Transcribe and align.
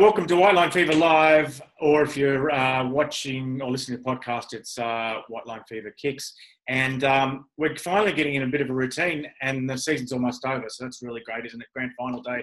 welcome 0.00 0.26
to 0.26 0.34
White 0.34 0.54
Line 0.54 0.70
Fever 0.70 0.94
Live, 0.94 1.60
or 1.78 2.00
if 2.00 2.16
you're 2.16 2.50
uh, 2.50 2.88
watching 2.88 3.60
or 3.60 3.70
listening 3.70 3.98
to 3.98 4.02
the 4.02 4.10
podcast, 4.10 4.54
it's 4.54 4.78
uh, 4.78 5.16
White 5.28 5.46
Line 5.46 5.60
Fever 5.68 5.94
Kicks. 6.00 6.32
And 6.68 7.04
um, 7.04 7.44
we're 7.58 7.76
finally 7.76 8.14
getting 8.14 8.34
in 8.34 8.42
a 8.42 8.46
bit 8.46 8.62
of 8.62 8.70
a 8.70 8.72
routine, 8.72 9.26
and 9.42 9.68
the 9.68 9.76
season's 9.76 10.12
almost 10.12 10.46
over, 10.46 10.64
so 10.68 10.84
that's 10.84 11.02
really 11.02 11.20
great, 11.26 11.44
isn't 11.44 11.60
it? 11.60 11.66
Grand 11.74 11.90
final 11.98 12.22
day 12.22 12.42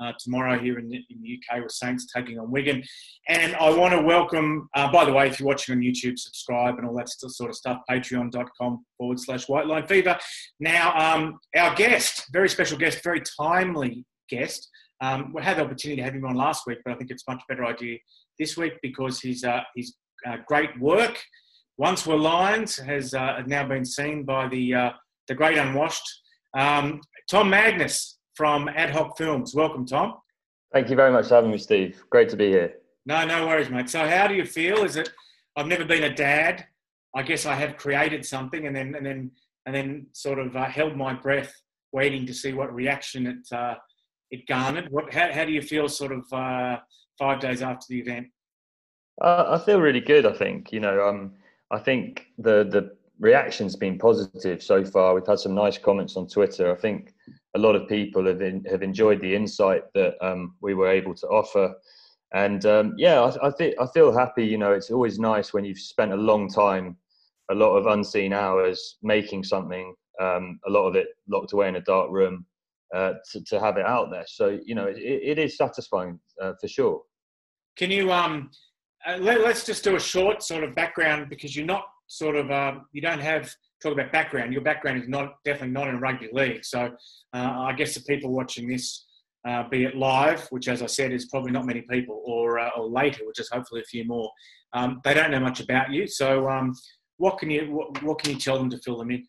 uh, 0.00 0.12
tomorrow 0.18 0.58
here 0.58 0.78
in 0.78 0.90
the, 0.90 0.96
in 1.08 1.22
the, 1.22 1.38
UK 1.38 1.62
with 1.62 1.72
Saints 1.72 2.06
taking 2.14 2.38
on 2.38 2.50
Wigan. 2.50 2.82
And 3.28 3.56
I 3.56 3.70
want 3.70 3.94
to 3.94 4.02
welcome, 4.02 4.68
uh, 4.74 4.92
by 4.92 5.06
the 5.06 5.12
way, 5.12 5.28
if 5.28 5.40
you're 5.40 5.48
watching 5.48 5.76
on 5.76 5.80
YouTube, 5.80 6.18
subscribe 6.18 6.76
and 6.76 6.86
all 6.86 6.94
that 6.96 7.08
sort 7.08 7.48
of 7.48 7.56
stuff, 7.56 7.80
patreon.com 7.90 8.84
forward 8.98 9.18
slash 9.18 9.48
White 9.48 9.66
Line 9.66 9.86
Fever. 9.86 10.18
Now, 10.60 10.92
um, 10.94 11.38
our 11.56 11.74
guest, 11.74 12.26
very 12.34 12.50
special 12.50 12.76
guest, 12.76 13.02
very 13.02 13.22
timely 13.40 14.04
guest. 14.28 14.68
Um, 15.00 15.32
we 15.32 15.42
had 15.42 15.58
the 15.58 15.64
opportunity 15.64 16.00
to 16.00 16.04
have 16.04 16.14
him 16.14 16.24
on 16.24 16.34
last 16.34 16.66
week, 16.66 16.78
but 16.84 16.92
I 16.92 16.96
think 16.96 17.10
it's 17.10 17.24
a 17.28 17.32
much 17.32 17.42
better 17.48 17.64
idea 17.64 17.98
this 18.38 18.56
week 18.56 18.74
because 18.82 19.20
his, 19.20 19.44
uh, 19.44 19.60
his 19.76 19.94
uh, 20.26 20.38
great 20.46 20.78
work, 20.80 21.22
Once 21.76 22.06
Were 22.06 22.16
Lions, 22.16 22.76
has 22.76 23.14
uh, 23.14 23.42
now 23.46 23.66
been 23.66 23.84
seen 23.84 24.24
by 24.24 24.48
the, 24.48 24.74
uh, 24.74 24.90
the 25.28 25.34
great 25.34 25.56
unwashed. 25.56 26.08
Um, 26.56 27.00
Tom 27.30 27.50
Magnus 27.50 28.18
from 28.34 28.68
Ad 28.68 28.90
Hoc 28.90 29.16
Films. 29.16 29.54
Welcome, 29.54 29.86
Tom. 29.86 30.14
Thank 30.72 30.90
you 30.90 30.96
very 30.96 31.12
much 31.12 31.28
for 31.28 31.36
having 31.36 31.50
me, 31.50 31.58
Steve. 31.58 32.02
Great 32.10 32.28
to 32.30 32.36
be 32.36 32.48
here. 32.48 32.74
No, 33.06 33.24
no 33.24 33.46
worries, 33.46 33.70
mate. 33.70 33.88
So, 33.88 34.06
how 34.06 34.26
do 34.26 34.34
you 34.34 34.44
feel? 34.44 34.84
Is 34.84 34.96
it? 34.96 35.10
I've 35.56 35.66
never 35.66 35.84
been 35.84 36.04
a 36.04 36.14
dad. 36.14 36.66
I 37.14 37.22
guess 37.22 37.46
I 37.46 37.54
have 37.54 37.76
created 37.76 38.24
something, 38.24 38.66
and 38.66 38.76
then 38.76 38.94
and 38.94 39.04
then 39.04 39.30
and 39.64 39.74
then 39.74 40.06
sort 40.12 40.38
of 40.38 40.54
uh, 40.56 40.66
held 40.66 40.96
my 40.96 41.14
breath, 41.14 41.52
waiting 41.92 42.26
to 42.26 42.34
see 42.34 42.52
what 42.52 42.74
reaction 42.74 43.26
it 43.26 43.56
uh, 43.56 43.74
it 44.30 44.46
garnered. 44.46 44.90
What, 44.90 45.12
how, 45.12 45.32
how 45.32 45.44
do 45.44 45.52
you 45.52 45.62
feel 45.62 45.88
sort 45.88 46.12
of 46.12 46.32
uh, 46.32 46.78
five 47.18 47.40
days 47.40 47.62
after 47.62 47.86
the 47.88 48.00
event? 48.00 48.28
Uh, 49.20 49.58
I 49.60 49.64
feel 49.64 49.80
really 49.80 50.00
good. 50.00 50.26
I 50.26 50.32
think 50.32 50.72
you 50.72 50.80
know. 50.80 51.06
Um, 51.08 51.32
I 51.70 51.78
think 51.78 52.26
the 52.38 52.64
the 52.64 52.96
reaction's 53.18 53.76
been 53.76 53.98
positive 53.98 54.62
so 54.62 54.84
far. 54.84 55.14
We've 55.14 55.26
had 55.26 55.38
some 55.38 55.54
nice 55.54 55.78
comments 55.78 56.16
on 56.16 56.28
Twitter. 56.28 56.70
I 56.70 56.76
think 56.76 57.14
a 57.54 57.58
lot 57.58 57.74
of 57.74 57.88
people 57.88 58.26
have 58.26 58.40
in, 58.40 58.64
have 58.66 58.82
enjoyed 58.82 59.20
the 59.20 59.34
insight 59.34 59.82
that 59.94 60.14
um, 60.24 60.54
we 60.60 60.74
were 60.74 60.88
able 60.88 61.14
to 61.14 61.26
offer. 61.26 61.74
And 62.32 62.64
um, 62.66 62.94
yeah, 62.96 63.20
I, 63.20 63.48
I, 63.48 63.50
think 63.50 63.74
I 63.80 63.86
feel 63.86 64.16
happy. 64.16 64.44
You 64.44 64.58
know, 64.58 64.72
it's 64.72 64.90
always 64.90 65.18
nice 65.18 65.52
when 65.52 65.64
you've 65.64 65.78
spent 65.78 66.12
a 66.12 66.16
long 66.16 66.48
time, 66.48 66.96
a 67.50 67.54
lot 67.54 67.76
of 67.76 67.86
unseen 67.86 68.32
hours 68.32 68.98
making 69.02 69.44
something. 69.44 69.94
Um, 70.20 70.60
a 70.66 70.70
lot 70.70 70.86
of 70.86 70.94
it 70.94 71.08
locked 71.28 71.52
away 71.52 71.68
in 71.68 71.76
a 71.76 71.80
dark 71.80 72.10
room, 72.10 72.44
uh, 72.94 73.14
to, 73.32 73.44
to 73.44 73.60
have 73.60 73.76
it 73.76 73.86
out 73.86 74.10
there. 74.10 74.24
So 74.26 74.58
you 74.64 74.74
know, 74.74 74.86
it, 74.86 74.98
it 74.98 75.38
is 75.38 75.56
satisfying 75.56 76.18
uh, 76.40 76.52
for 76.60 76.68
sure. 76.68 77.02
Can 77.76 77.90
you 77.90 78.12
um, 78.12 78.50
uh, 79.06 79.16
let, 79.18 79.40
us 79.40 79.64
just 79.64 79.84
do 79.84 79.96
a 79.96 80.00
short 80.00 80.42
sort 80.42 80.64
of 80.64 80.74
background 80.74 81.28
because 81.30 81.54
you're 81.54 81.66
not 81.66 81.84
sort 82.08 82.36
of 82.36 82.50
um, 82.50 82.86
you 82.92 83.00
don't 83.00 83.20
have 83.20 83.50
talk 83.82 83.92
about 83.92 84.10
background. 84.12 84.52
Your 84.52 84.62
background 84.62 85.00
is 85.02 85.08
not 85.08 85.36
definitely 85.44 85.72
not 85.72 85.88
in 85.88 86.00
rugby 86.00 86.28
league. 86.32 86.64
So 86.64 86.90
uh, 87.34 87.54
I 87.58 87.72
guess 87.72 87.94
the 87.94 88.00
people 88.02 88.30
watching 88.30 88.68
this. 88.68 89.04
Uh, 89.46 89.66
be 89.68 89.84
it 89.84 89.96
live, 89.96 90.46
which, 90.50 90.66
as 90.66 90.82
I 90.82 90.86
said, 90.86 91.12
is 91.12 91.26
probably 91.26 91.52
not 91.52 91.64
many 91.64 91.82
people, 91.82 92.20
or 92.26 92.58
uh, 92.58 92.70
or 92.76 92.86
later, 92.86 93.24
which 93.24 93.38
is 93.38 93.48
hopefully 93.48 93.80
a 93.80 93.84
few 93.84 94.04
more. 94.04 94.28
Um, 94.72 95.00
they 95.04 95.14
don't 95.14 95.30
know 95.30 95.40
much 95.40 95.60
about 95.60 95.92
you. 95.92 96.08
So, 96.08 96.50
um, 96.50 96.74
what 97.18 97.38
can 97.38 97.48
you 97.48 97.72
what, 97.72 98.02
what, 98.02 98.18
can 98.20 98.32
you 98.32 98.38
tell 98.38 98.58
them 98.58 98.68
to 98.70 98.78
fill 98.78 98.98
them 98.98 99.12
in? 99.12 99.24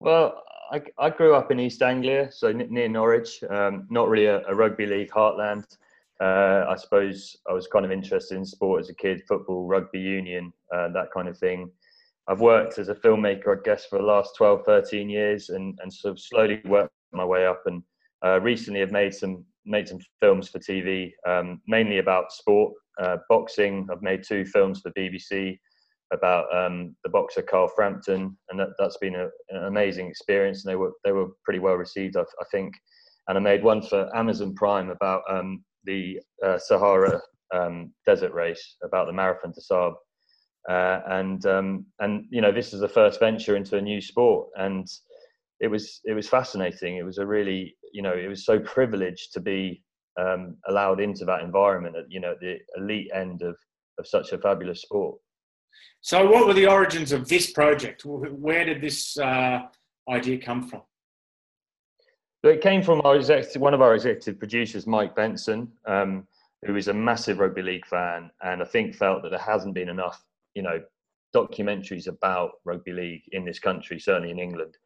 Well, 0.00 0.40
I, 0.70 0.82
I 0.98 1.10
grew 1.10 1.34
up 1.34 1.50
in 1.50 1.60
East 1.60 1.82
Anglia, 1.82 2.30
so 2.32 2.52
near 2.52 2.88
Norwich. 2.88 3.42
Um, 3.48 3.86
not 3.90 4.08
really 4.08 4.26
a, 4.26 4.44
a, 4.46 4.54
rugby 4.54 4.86
league 4.86 5.10
heartland. 5.10 5.64
Uh, 6.20 6.64
I 6.68 6.76
suppose 6.76 7.36
I 7.48 7.52
was 7.52 7.66
kind 7.66 7.84
of 7.84 7.90
interested 7.90 8.36
in 8.36 8.44
sport 8.44 8.80
as 8.80 8.88
a 8.88 8.94
kid, 8.94 9.22
football, 9.28 9.66
rugby 9.66 10.00
union, 10.00 10.52
uh, 10.72 10.88
that 10.88 11.08
kind 11.12 11.28
of 11.28 11.38
thing. 11.38 11.70
I've 12.28 12.40
worked 12.40 12.78
as 12.78 12.88
a 12.88 12.94
filmmaker, 12.94 13.58
I 13.58 13.62
guess, 13.64 13.84
for 13.84 13.98
the 13.98 14.04
last 14.04 14.36
12, 14.36 14.62
13 14.64 15.10
years, 15.10 15.50
and, 15.50 15.78
and 15.82 15.92
sort 15.92 16.12
of 16.12 16.20
slowly 16.20 16.62
worked 16.64 16.92
my 17.12 17.24
way 17.24 17.46
up. 17.46 17.62
And 17.66 17.82
uh, 18.24 18.40
recently, 18.40 18.82
I've 18.82 18.92
made 18.92 19.14
some 19.14 19.44
made 19.66 19.88
some 19.88 19.98
films 20.20 20.48
for 20.48 20.58
TV, 20.58 21.12
um, 21.26 21.60
mainly 21.66 21.98
about 21.98 22.32
sport, 22.32 22.74
uh, 23.00 23.16
boxing. 23.28 23.88
I've 23.90 24.02
made 24.02 24.22
two 24.22 24.44
films 24.44 24.80
for 24.80 24.90
BBC 24.92 25.58
about 26.12 26.46
um, 26.54 26.94
the 27.02 27.10
boxer 27.10 27.42
Carl 27.42 27.70
Frampton, 27.74 28.36
and 28.50 28.60
that, 28.60 28.68
has 28.78 28.96
been 29.00 29.14
a, 29.14 29.28
an 29.50 29.64
amazing 29.64 30.08
experience. 30.08 30.64
And 30.64 30.70
they 30.70 30.76
were 30.76 30.92
they 31.04 31.12
were 31.12 31.28
pretty 31.44 31.60
well 31.60 31.74
received, 31.74 32.16
I, 32.16 32.22
I 32.22 32.44
think. 32.50 32.74
And 33.28 33.38
I 33.38 33.40
made 33.40 33.64
one 33.64 33.82
for 33.82 34.14
Amazon 34.14 34.54
Prime 34.54 34.90
about 34.90 35.22
um, 35.30 35.64
the 35.84 36.20
uh, 36.44 36.58
Sahara 36.58 37.20
um, 37.54 37.92
Desert 38.06 38.32
race, 38.32 38.76
about 38.84 39.06
the 39.06 39.12
Marathon 39.12 39.52
des 39.52 39.62
Sables. 39.62 39.96
Uh, 40.68 41.00
and 41.08 41.44
um, 41.44 41.84
and 42.00 42.24
you 42.30 42.40
know 42.40 42.52
this 42.52 42.72
is 42.72 42.80
the 42.80 42.88
first 42.88 43.20
venture 43.20 43.56
into 43.56 43.76
a 43.76 43.82
new 43.82 44.00
sport, 44.00 44.48
and 44.56 44.86
it 45.60 45.68
was 45.68 46.00
it 46.04 46.14
was 46.14 46.28
fascinating. 46.28 46.96
It 46.96 47.04
was 47.04 47.18
a 47.18 47.26
really 47.26 47.76
you 47.92 48.00
know 48.00 48.14
it 48.14 48.28
was 48.28 48.46
so 48.46 48.58
privileged 48.60 49.32
to 49.34 49.40
be 49.40 49.82
um, 50.18 50.56
allowed 50.68 51.00
into 51.00 51.26
that 51.26 51.42
environment 51.42 51.96
at 51.96 52.04
you 52.08 52.18
know 52.18 52.34
the 52.40 52.56
elite 52.76 53.10
end 53.14 53.42
of 53.42 53.56
of 53.98 54.06
such 54.06 54.32
a 54.32 54.38
fabulous 54.38 54.82
sport. 54.82 55.18
So, 56.04 56.30
what 56.30 56.46
were 56.46 56.52
the 56.52 56.66
origins 56.66 57.12
of 57.12 57.28
this 57.28 57.50
project? 57.50 58.04
Where 58.04 58.66
did 58.66 58.82
this 58.82 59.18
uh, 59.18 59.60
idea 60.06 60.36
come 60.36 60.68
from? 60.68 60.82
It 62.42 62.60
came 62.60 62.82
from 62.82 63.00
our 63.04 63.16
executive, 63.16 63.62
one 63.62 63.72
of 63.72 63.80
our 63.80 63.94
executive 63.94 64.38
producers, 64.38 64.86
Mike 64.86 65.16
Benson, 65.16 65.72
um, 65.86 66.28
who 66.66 66.76
is 66.76 66.88
a 66.88 66.92
massive 66.92 67.38
rugby 67.38 67.62
league 67.62 67.86
fan, 67.86 68.30
and 68.42 68.60
I 68.60 68.66
think 68.66 68.94
felt 68.94 69.22
that 69.22 69.30
there 69.30 69.38
hasn't 69.38 69.72
been 69.72 69.88
enough, 69.88 70.22
you 70.54 70.62
know, 70.62 70.82
documentaries 71.34 72.06
about 72.06 72.52
rugby 72.66 72.92
league 72.92 73.22
in 73.32 73.46
this 73.46 73.58
country, 73.58 73.98
certainly 73.98 74.30
in 74.30 74.38
England. 74.38 74.76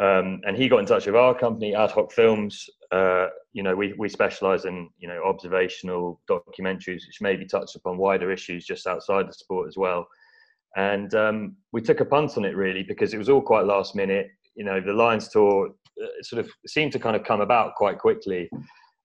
Um, 0.00 0.40
and 0.44 0.56
he 0.56 0.68
got 0.68 0.78
in 0.78 0.86
touch 0.86 1.06
with 1.06 1.14
our 1.14 1.38
company, 1.38 1.72
Ad 1.72 1.92
Hoc 1.92 2.10
Films. 2.10 2.68
Uh, 2.90 3.28
you 3.52 3.62
know, 3.62 3.76
we 3.76 3.92
we 3.96 4.08
specialise 4.08 4.64
in 4.64 4.90
you 4.98 5.06
know 5.06 5.22
observational 5.22 6.20
documentaries, 6.28 7.06
which 7.06 7.20
maybe 7.20 7.46
touch 7.46 7.76
upon 7.76 7.96
wider 7.96 8.32
issues 8.32 8.66
just 8.66 8.88
outside 8.88 9.28
the 9.28 9.32
sport 9.32 9.68
as 9.68 9.76
well 9.76 10.08
and 10.76 11.14
um, 11.14 11.56
we 11.72 11.80
took 11.80 12.00
a 12.00 12.04
punt 12.04 12.36
on 12.36 12.44
it 12.44 12.56
really 12.56 12.82
because 12.82 13.14
it 13.14 13.18
was 13.18 13.28
all 13.28 13.42
quite 13.42 13.64
last 13.64 13.94
minute. 13.94 14.28
You 14.54 14.64
know, 14.64 14.80
the 14.80 14.92
Lions 14.92 15.28
tour 15.28 15.70
uh, 16.02 16.06
sort 16.22 16.44
of 16.44 16.50
seemed 16.66 16.92
to 16.92 16.98
kind 16.98 17.16
of 17.16 17.24
come 17.24 17.40
about 17.40 17.74
quite 17.74 17.98
quickly, 17.98 18.48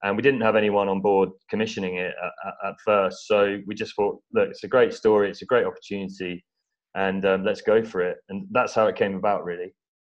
and 0.03 0.15
we 0.15 0.21
didn't 0.21 0.41
have 0.41 0.55
anyone 0.55 0.89
on 0.89 1.01
board 1.01 1.29
commissioning 1.49 1.97
it 1.97 2.13
at, 2.23 2.69
at 2.69 2.75
first. 2.85 3.27
So 3.27 3.59
we 3.65 3.75
just 3.75 3.95
thought, 3.95 4.19
look, 4.33 4.49
it's 4.49 4.63
a 4.63 4.67
great 4.67 4.93
story, 4.93 5.29
it's 5.29 5.41
a 5.41 5.45
great 5.45 5.65
opportunity, 5.65 6.43
and 6.95 7.25
um, 7.25 7.43
let's 7.43 7.61
go 7.61 7.83
for 7.83 8.01
it. 8.01 8.17
And 8.29 8.47
that's 8.51 8.73
how 8.73 8.87
it 8.87 8.95
came 8.95 9.15
about, 9.15 9.43
really. 9.43 9.73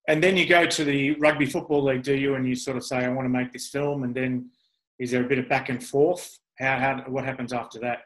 And 0.09 0.23
then 0.23 0.37
you 0.37 0.47
go 0.47 0.67
to 0.67 0.85
the 0.85 1.13
rugby 1.17 1.47
football 1.47 1.85
league, 1.85 2.03
do 2.03 2.15
you? 2.15 2.35
And 2.35 2.49
you 2.49 2.55
sort 2.55 2.77
of 2.77 2.85
say, 2.85 2.97
I 2.97 3.09
want 3.09 3.27
to 3.27 3.31
make 3.31 3.53
this 3.53 3.69
film, 3.69 4.05
and 4.05 4.15
then 4.15 4.51
is 4.99 5.11
there 5.11 5.25
a 5.25 5.29
bit 5.29 5.39
of 5.39 5.49
back 5.49 5.69
and 5.69 5.85
forth? 5.85 6.39
How, 6.59 6.79
how 6.79 7.05
what 7.09 7.25
happens 7.25 7.53
after 7.53 7.79
that? 7.81 8.01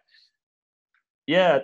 Yeah, 1.26 1.60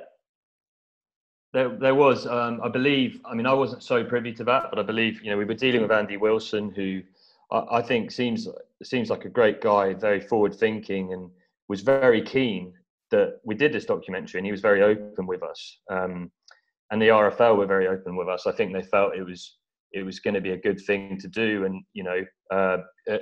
there, 1.52 1.68
there 1.70 1.94
was, 1.94 2.26
um, 2.26 2.60
I 2.62 2.68
believe. 2.68 3.20
I 3.24 3.34
mean, 3.34 3.46
I 3.46 3.54
wasn't 3.54 3.82
so 3.82 4.04
privy 4.04 4.32
to 4.34 4.44
that, 4.44 4.66
but 4.70 4.78
I 4.78 4.82
believe 4.82 5.22
you 5.22 5.30
know 5.30 5.38
we 5.38 5.44
were 5.44 5.54
dealing 5.54 5.82
with 5.82 5.92
Andy 5.92 6.16
Wilson, 6.16 6.70
who 6.70 7.02
I, 7.50 7.78
I 7.78 7.82
think 7.82 8.10
seems 8.10 8.46
seems 8.82 9.10
like 9.10 9.24
a 9.24 9.30
great 9.30 9.60
guy, 9.60 9.94
very 9.94 10.20
forward 10.20 10.54
thinking, 10.54 11.12
and 11.12 11.30
was 11.68 11.80
very 11.80 12.22
keen 12.22 12.74
that 13.10 13.40
we 13.44 13.54
did 13.54 13.72
this 13.72 13.86
documentary, 13.86 14.38
and 14.38 14.46
he 14.46 14.52
was 14.52 14.60
very 14.60 14.82
open 14.82 15.26
with 15.26 15.42
us. 15.42 15.78
Um, 15.90 16.30
and 16.90 17.00
the 17.00 17.08
RFL 17.08 17.56
were 17.56 17.66
very 17.66 17.86
open 17.86 18.16
with 18.16 18.28
us. 18.28 18.46
I 18.46 18.52
think 18.52 18.72
they 18.72 18.82
felt 18.82 19.16
it 19.16 19.24
was 19.24 19.56
it 19.92 20.02
was 20.02 20.20
going 20.20 20.34
to 20.34 20.40
be 20.40 20.50
a 20.50 20.56
good 20.56 20.80
thing 20.80 21.18
to 21.18 21.28
do, 21.28 21.64
and 21.64 21.82
you 21.94 22.04
know, 22.04 22.24
uh, 22.52 22.78
uh, 23.10 23.18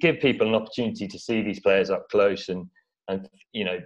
give 0.00 0.20
people 0.20 0.46
an 0.46 0.54
opportunity 0.54 1.08
to 1.08 1.18
see 1.18 1.42
these 1.42 1.60
players 1.60 1.90
up 1.90 2.08
close, 2.08 2.48
and 2.48 2.66
and 3.08 3.28
you 3.52 3.64
know, 3.64 3.78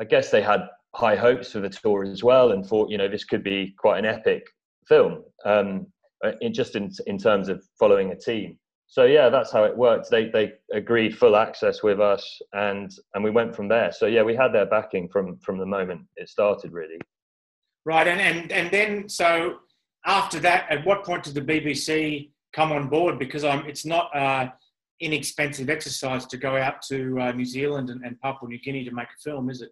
I 0.00 0.04
guess 0.04 0.30
they 0.30 0.42
had 0.42 0.68
high 0.94 1.16
hopes 1.16 1.52
for 1.52 1.60
the 1.60 1.68
tour 1.68 2.04
as 2.04 2.22
well, 2.22 2.52
and 2.52 2.64
thought 2.64 2.90
you 2.90 2.98
know 2.98 3.08
this 3.08 3.24
could 3.24 3.42
be 3.42 3.74
quite 3.78 3.98
an 3.98 4.04
epic 4.04 4.46
film. 4.86 5.22
Um, 5.44 5.86
uh, 6.24 6.32
in 6.40 6.54
just 6.54 6.74
in 6.74 6.90
in 7.06 7.18
terms 7.18 7.48
of 7.48 7.62
following 7.78 8.10
a 8.12 8.16
team. 8.16 8.58
So 8.86 9.04
yeah, 9.04 9.28
that's 9.28 9.52
how 9.52 9.64
it 9.64 9.76
worked. 9.76 10.10
They 10.10 10.28
they 10.28 10.52
agreed 10.72 11.18
full 11.18 11.36
access 11.36 11.82
with 11.82 12.00
us, 12.00 12.40
and 12.52 12.90
and 13.14 13.22
we 13.22 13.30
went 13.30 13.54
from 13.54 13.68
there. 13.68 13.92
So 13.92 14.06
yeah, 14.06 14.22
we 14.22 14.34
had 14.34 14.52
their 14.52 14.66
backing 14.66 15.08
from 15.08 15.38
from 15.38 15.58
the 15.58 15.66
moment 15.66 16.02
it 16.16 16.28
started, 16.28 16.72
really. 16.72 16.98
Right, 17.84 18.08
and 18.08 18.20
and 18.20 18.52
and 18.52 18.70
then 18.70 19.08
so 19.08 19.58
after 20.06 20.38
that, 20.40 20.70
at 20.70 20.86
what 20.86 21.04
point 21.04 21.24
did 21.24 21.34
the 21.34 21.40
BBC 21.40 22.30
come 22.54 22.72
on 22.72 22.88
board? 22.88 23.18
Because 23.18 23.44
I'm, 23.44 23.66
it's 23.66 23.84
not 23.84 24.14
uh, 24.16 24.48
inexpensive 25.00 25.68
exercise 25.68 26.24
to 26.26 26.36
go 26.36 26.56
out 26.56 26.80
to 26.88 27.18
uh, 27.20 27.32
New 27.32 27.44
Zealand 27.44 27.90
and, 27.90 28.02
and 28.04 28.18
Papua 28.20 28.48
New 28.48 28.60
Guinea 28.60 28.84
to 28.84 28.92
make 28.92 29.08
a 29.08 29.20
film, 29.22 29.50
is 29.50 29.60
it? 29.60 29.70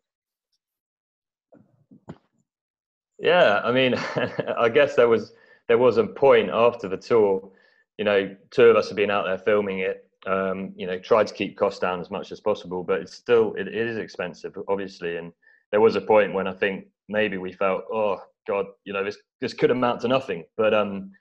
Yeah, 3.23 3.63
I 3.65 3.73
mean, 3.73 3.95
I 4.59 4.71
guess 4.71 4.97
there 4.97 5.09
was 5.09 5.35
there 5.69 5.79
was 5.79 5.99
a 5.99 6.07
point 6.07 6.51
after 6.53 6.89
the 6.89 6.99
tour. 6.99 7.51
You 7.99 8.07
know, 8.07 8.37
two 8.53 8.65
of 8.65 8.77
us 8.77 8.89
had 8.89 8.97
been 8.97 9.13
out 9.13 9.27
there 9.27 9.39
filming 9.39 9.81
it, 9.81 10.07
Um, 10.27 10.75
you 10.77 10.89
know, 10.89 10.99
tried 11.01 11.29
to 11.29 11.35
keep 11.35 11.59
costs 11.59 11.81
down 11.81 12.01
as 12.01 12.11
much 12.11 12.33
as 12.33 12.41
possible, 12.41 12.85
but 12.85 13.03
it's 13.03 13.15
still 13.15 13.55
it, 13.57 13.69
it 13.69 13.77
is 13.77 13.99
expensive, 13.99 14.55
obviously. 14.69 15.19
And 15.19 15.33
there 15.73 15.83
was 15.83 15.97
a 15.97 16.03
point 16.03 16.35
when 16.35 16.49
I 16.49 16.55
think 16.55 16.87
maybe 17.09 17.39
we 17.39 17.53
felt, 17.55 17.85
oh 17.93 18.23
God, 18.49 18.67
you 18.87 18.95
know, 18.95 19.05
this 19.05 19.19
this 19.43 19.55
could 19.55 19.73
amount 19.73 20.03
to 20.03 20.09
nothing. 20.09 20.45
But 20.59 20.75
um, 20.75 21.13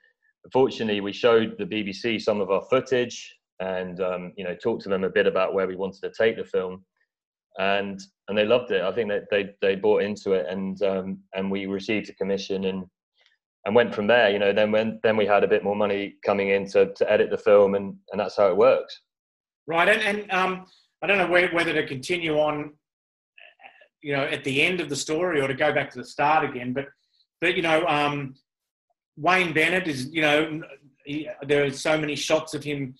fortunately, 0.52 1.02
we 1.02 1.14
showed 1.14 1.56
the 1.58 1.66
BBC 1.66 2.20
some 2.22 2.42
of 2.42 2.50
our 2.50 2.62
footage 2.70 3.38
and 3.60 4.00
um, 4.02 4.34
you 4.36 4.44
know 4.44 4.56
talked 4.56 4.84
to 4.84 4.90
them 4.90 5.04
a 5.04 5.10
bit 5.10 5.28
about 5.28 5.54
where 5.54 5.68
we 5.68 5.76
wanted 5.76 6.02
to 6.02 6.12
take 6.18 6.36
the 6.36 6.44
film, 6.44 6.84
and 7.58 8.00
and 8.28 8.38
they 8.38 8.44
loved 8.44 8.70
it. 8.70 8.82
I 8.82 8.92
think 8.92 9.10
that 9.10 9.24
they 9.30 9.50
they 9.60 9.76
bought 9.76 10.02
into 10.02 10.32
it, 10.32 10.46
and 10.48 10.80
um, 10.82 11.18
and 11.34 11.50
we 11.50 11.66
received 11.66 12.08
a 12.10 12.14
commission 12.14 12.64
and 12.64 12.84
and 13.64 13.74
went 13.74 13.94
from 13.94 14.06
there. 14.06 14.30
You 14.30 14.38
know, 14.38 14.52
then 14.52 14.72
when 14.72 15.00
then 15.02 15.16
we 15.16 15.26
had 15.26 15.44
a 15.44 15.48
bit 15.48 15.64
more 15.64 15.76
money 15.76 16.14
coming 16.24 16.50
in 16.50 16.66
to, 16.70 16.92
to 16.94 17.12
edit 17.12 17.30
the 17.30 17.38
film, 17.38 17.74
and 17.74 17.94
and 18.10 18.20
that's 18.20 18.36
how 18.36 18.48
it 18.48 18.56
works. 18.56 19.00
Right, 19.66 19.88
and 19.88 20.02
and 20.02 20.30
um, 20.32 20.66
I 21.02 21.06
don't 21.06 21.18
know 21.18 21.30
whether 21.30 21.72
to 21.72 21.86
continue 21.86 22.38
on, 22.38 22.72
you 24.02 24.16
know, 24.16 24.22
at 24.24 24.44
the 24.44 24.62
end 24.62 24.80
of 24.80 24.88
the 24.88 24.96
story 24.96 25.40
or 25.40 25.48
to 25.48 25.54
go 25.54 25.72
back 25.72 25.90
to 25.90 25.98
the 25.98 26.04
start 26.04 26.48
again, 26.48 26.72
but 26.72 26.86
but 27.40 27.56
you 27.56 27.62
know, 27.62 27.84
um, 27.86 28.34
Wayne 29.16 29.52
Bennett 29.52 29.88
is, 29.88 30.08
you 30.12 30.22
know, 30.22 30.62
he, 31.04 31.28
there 31.46 31.64
are 31.64 31.70
so 31.70 31.98
many 31.98 32.14
shots 32.14 32.54
of 32.54 32.62
him 32.62 32.94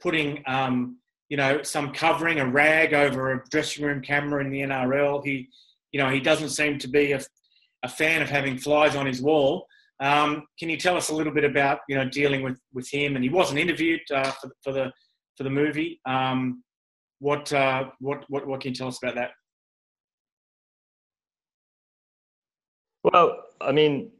putting, 0.00 0.42
um, 0.46 0.98
you 1.28 1.36
know, 1.36 1.62
some 1.62 1.92
covering 1.92 2.40
a 2.40 2.46
rag 2.46 2.94
over 2.94 3.32
a 3.32 3.42
dressing 3.50 3.84
room 3.84 4.00
camera 4.00 4.42
in 4.42 4.50
the 4.50 4.60
NRL. 4.60 5.24
He, 5.24 5.48
you 5.92 6.00
know, 6.00 6.08
he 6.08 6.20
doesn't 6.20 6.50
seem 6.50 6.78
to 6.78 6.88
be 6.88 7.12
a, 7.12 7.20
a 7.82 7.88
fan 7.88 8.22
of 8.22 8.28
having 8.28 8.58
flies 8.58 8.96
on 8.96 9.06
his 9.06 9.20
wall. 9.20 9.66
Um, 10.00 10.44
can 10.58 10.70
you 10.70 10.76
tell 10.76 10.96
us 10.96 11.10
a 11.10 11.14
little 11.14 11.32
bit 11.32 11.44
about, 11.44 11.80
you 11.88 11.96
know, 11.96 12.08
dealing 12.08 12.42
with, 12.42 12.58
with 12.72 12.88
him? 12.88 13.16
And 13.16 13.24
he 13.24 13.30
wasn't 13.30 13.58
interviewed 13.58 14.00
uh, 14.12 14.30
for, 14.32 14.50
for 14.62 14.72
the 14.72 14.92
for 15.36 15.44
the 15.44 15.50
movie. 15.50 16.00
Um, 16.04 16.62
what, 17.20 17.52
uh, 17.52 17.90
what 18.00 18.24
what 18.28 18.46
what 18.46 18.60
can 18.60 18.70
you 18.70 18.76
tell 18.76 18.88
us 18.88 18.98
about 19.02 19.16
that? 19.16 19.30
Well, 23.04 23.42
I 23.60 23.72
mean, 23.72 24.10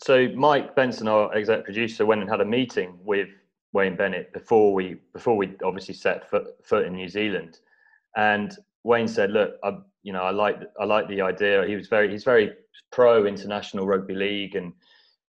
so 0.00 0.28
Mike 0.34 0.74
Benson, 0.74 1.08
our 1.08 1.34
exec 1.34 1.64
producer, 1.64 2.06
went 2.06 2.20
and 2.20 2.30
had 2.30 2.40
a 2.40 2.44
meeting 2.44 2.98
with 3.04 3.28
Wayne 3.74 3.96
Bennett 3.96 4.32
before 4.32 4.72
we 4.72 4.96
before 5.12 5.36
we 5.36 5.54
obviously 5.62 5.94
set 5.94 6.30
foot, 6.30 6.46
foot 6.64 6.86
in 6.86 6.94
New 6.94 7.08
Zealand, 7.08 7.58
and 8.16 8.56
Wayne 8.84 9.08
said, 9.08 9.32
"Look, 9.32 9.56
I, 9.64 9.76
you 10.04 10.12
know, 10.12 10.22
I 10.22 10.30
like 10.30 10.60
I 10.80 10.84
like 10.84 11.08
the 11.08 11.20
idea. 11.20 11.66
He 11.66 11.74
was 11.74 11.88
very 11.88 12.10
he's 12.10 12.24
very 12.24 12.52
pro 12.92 13.26
international 13.26 13.86
rugby 13.86 14.14
league, 14.14 14.54
and 14.54 14.72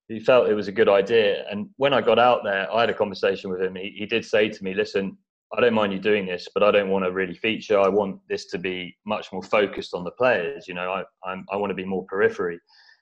he 0.08 0.20
felt 0.20 0.48
it 0.48 0.54
was 0.54 0.68
a 0.68 0.72
good 0.72 0.88
idea. 0.88 1.46
And 1.50 1.70
when 1.78 1.94
I 1.94 2.02
got 2.02 2.20
out 2.20 2.44
there, 2.44 2.72
I 2.72 2.82
had 2.82 2.90
a 2.92 2.94
conversation 2.94 3.50
with 3.50 3.62
him. 3.62 3.76
He, 3.76 3.96
he 3.98 4.06
did 4.06 4.24
say 4.24 4.48
to 4.48 4.64
me, 4.64 4.76
"Listen, 4.76 5.18
I 5.58 5.60
don't 5.60 5.74
mind 5.74 5.92
you 5.92 6.00
doing 6.00 6.28
this, 6.28 6.48
but 6.54 6.62
I 6.62 6.70
don't 6.70 6.90
want 6.90 7.04
to 7.04 7.12
really 7.12 7.36
feature. 7.36 7.80
I 7.80 7.90
want 7.90 8.20
this 8.30 8.46
to 8.52 8.60
be 8.60 8.96
much 9.08 9.34
more 9.34 9.44
focused 9.44 9.96
on 9.96 10.04
the 10.04 10.12
players. 10.12 10.68
You 10.68 10.76
know, 10.76 10.92
I 10.92 11.04
I'm, 11.30 11.46
I 11.52 11.56
want 11.58 11.72
to 11.72 11.76
be 11.76 11.86
more 11.86 12.06
periphery." 12.06 12.60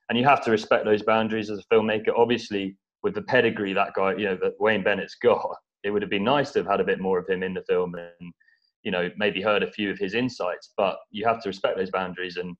and 0.09 0.17
you 0.17 0.25
have 0.25 0.43
to 0.43 0.51
respect 0.51 0.83
those 0.83 1.01
boundaries 1.01 1.49
as 1.49 1.59
a 1.59 1.73
filmmaker. 1.73 2.09
Obviously, 2.15 2.75
with 3.03 3.13
the 3.13 3.21
pedigree 3.23 3.73
that 3.73 3.93
guy, 3.95 4.15
you 4.15 4.25
know, 4.25 4.37
that 4.41 4.53
Wayne 4.59 4.83
Bennett's 4.83 5.17
got, 5.21 5.55
it 5.83 5.91
would 5.91 6.01
have 6.01 6.11
been 6.11 6.23
nice 6.23 6.51
to 6.51 6.59
have 6.59 6.67
had 6.67 6.79
a 6.79 6.85
bit 6.85 6.99
more 6.99 7.19
of 7.19 7.27
him 7.27 7.43
in 7.43 7.53
the 7.53 7.63
film 7.63 7.95
and, 7.95 8.33
you 8.83 8.91
know, 8.91 9.09
maybe 9.17 9.41
heard 9.41 9.63
a 9.63 9.71
few 9.71 9.91
of 9.91 9.99
his 9.99 10.13
insights. 10.13 10.73
But 10.77 10.97
you 11.11 11.25
have 11.25 11.41
to 11.43 11.49
respect 11.49 11.77
those 11.77 11.91
boundaries. 11.91 12.37
And, 12.37 12.55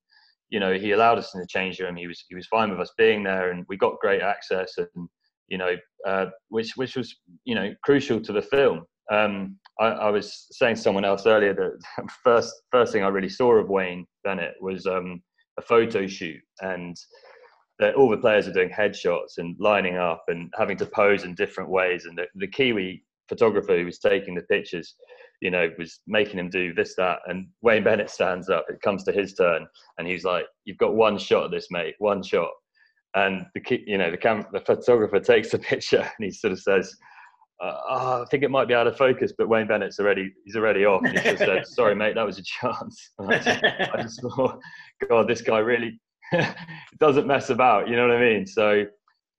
you 0.50 0.60
know, 0.60 0.74
he 0.74 0.92
allowed 0.92 1.18
us 1.18 1.34
in 1.34 1.40
the 1.40 1.46
change 1.46 1.80
room. 1.80 1.96
He 1.96 2.06
was 2.06 2.24
he 2.28 2.34
was 2.34 2.46
fine 2.46 2.70
with 2.70 2.80
us 2.80 2.92
being 2.96 3.22
there, 3.22 3.50
and 3.50 3.64
we 3.68 3.76
got 3.76 3.98
great 4.00 4.22
access, 4.22 4.74
and 4.78 5.08
you 5.48 5.58
know, 5.58 5.74
uh, 6.06 6.26
which 6.48 6.76
which 6.76 6.96
was 6.96 7.16
you 7.44 7.54
know 7.54 7.74
crucial 7.82 8.20
to 8.20 8.32
the 8.32 8.42
film. 8.42 8.84
Um, 9.10 9.58
I, 9.80 9.86
I, 9.86 10.10
was 10.10 10.46
saying 10.52 10.76
to 10.76 10.80
someone 10.80 11.04
else 11.04 11.26
earlier 11.26 11.54
that 11.54 12.08
first 12.24 12.54
first 12.70 12.92
thing 12.92 13.02
I 13.02 13.08
really 13.08 13.28
saw 13.28 13.54
of 13.54 13.68
Wayne 13.68 14.06
Bennett 14.22 14.54
was 14.60 14.86
um, 14.86 15.22
a 15.58 15.62
photo 15.62 16.06
shoot, 16.06 16.40
and 16.60 16.96
that 17.78 17.94
all 17.94 18.08
the 18.08 18.16
players 18.16 18.46
are 18.46 18.52
doing 18.52 18.70
headshots 18.70 19.38
and 19.38 19.56
lining 19.58 19.96
up 19.96 20.24
and 20.28 20.52
having 20.56 20.76
to 20.76 20.86
pose 20.86 21.24
in 21.24 21.34
different 21.34 21.70
ways. 21.70 22.04
And 22.04 22.16
the, 22.16 22.26
the 22.36 22.46
Kiwi 22.46 23.04
photographer 23.28 23.76
who 23.76 23.84
was 23.84 23.98
taking 23.98 24.34
the 24.34 24.42
pictures, 24.42 24.94
you 25.40 25.50
know, 25.50 25.68
was 25.78 26.00
making 26.06 26.38
him 26.38 26.50
do 26.50 26.72
this, 26.72 26.94
that. 26.96 27.18
And 27.26 27.48
Wayne 27.62 27.84
Bennett 27.84 28.10
stands 28.10 28.48
up. 28.48 28.66
It 28.68 28.80
comes 28.80 29.02
to 29.04 29.12
his 29.12 29.34
turn, 29.34 29.66
and 29.98 30.06
he's 30.06 30.24
like, 30.24 30.46
"You've 30.64 30.78
got 30.78 30.94
one 30.94 31.18
shot 31.18 31.44
of 31.44 31.50
this, 31.50 31.68
mate. 31.70 31.94
One 31.98 32.22
shot." 32.22 32.50
And 33.16 33.46
the 33.54 33.82
you 33.86 33.98
know 33.98 34.10
the 34.10 34.16
cam- 34.16 34.46
the 34.52 34.60
photographer 34.60 35.20
takes 35.20 35.50
the 35.50 35.58
picture 35.70 36.00
and 36.00 36.24
he 36.24 36.30
sort 36.30 36.52
of 36.52 36.60
says. 36.60 36.94
Uh, 37.62 37.78
oh, 37.88 38.22
I 38.22 38.24
think 38.32 38.42
it 38.42 38.50
might 38.50 38.66
be 38.66 38.74
out 38.74 38.88
of 38.88 38.96
focus, 38.96 39.32
but 39.38 39.48
Wayne 39.48 39.68
Bennett's 39.68 40.00
already 40.00 40.32
he's 40.44 40.56
already 40.56 40.84
off. 40.84 41.04
And 41.04 41.16
he 41.16 41.24
just 41.24 41.38
said, 41.38 41.64
"Sorry, 41.66 41.94
mate, 41.94 42.16
that 42.16 42.26
was 42.26 42.38
a 42.38 42.42
chance." 42.42 43.12
I 43.20 43.38
just, 43.38 43.64
I 43.94 44.02
just 44.02 44.20
thought, 44.20 44.58
God, 45.08 45.28
this 45.28 45.40
guy 45.40 45.58
really 45.58 46.00
doesn't 47.00 47.26
mess 47.26 47.50
about. 47.50 47.88
You 47.88 47.96
know 47.96 48.08
what 48.08 48.16
I 48.16 48.20
mean? 48.20 48.46
So 48.46 48.84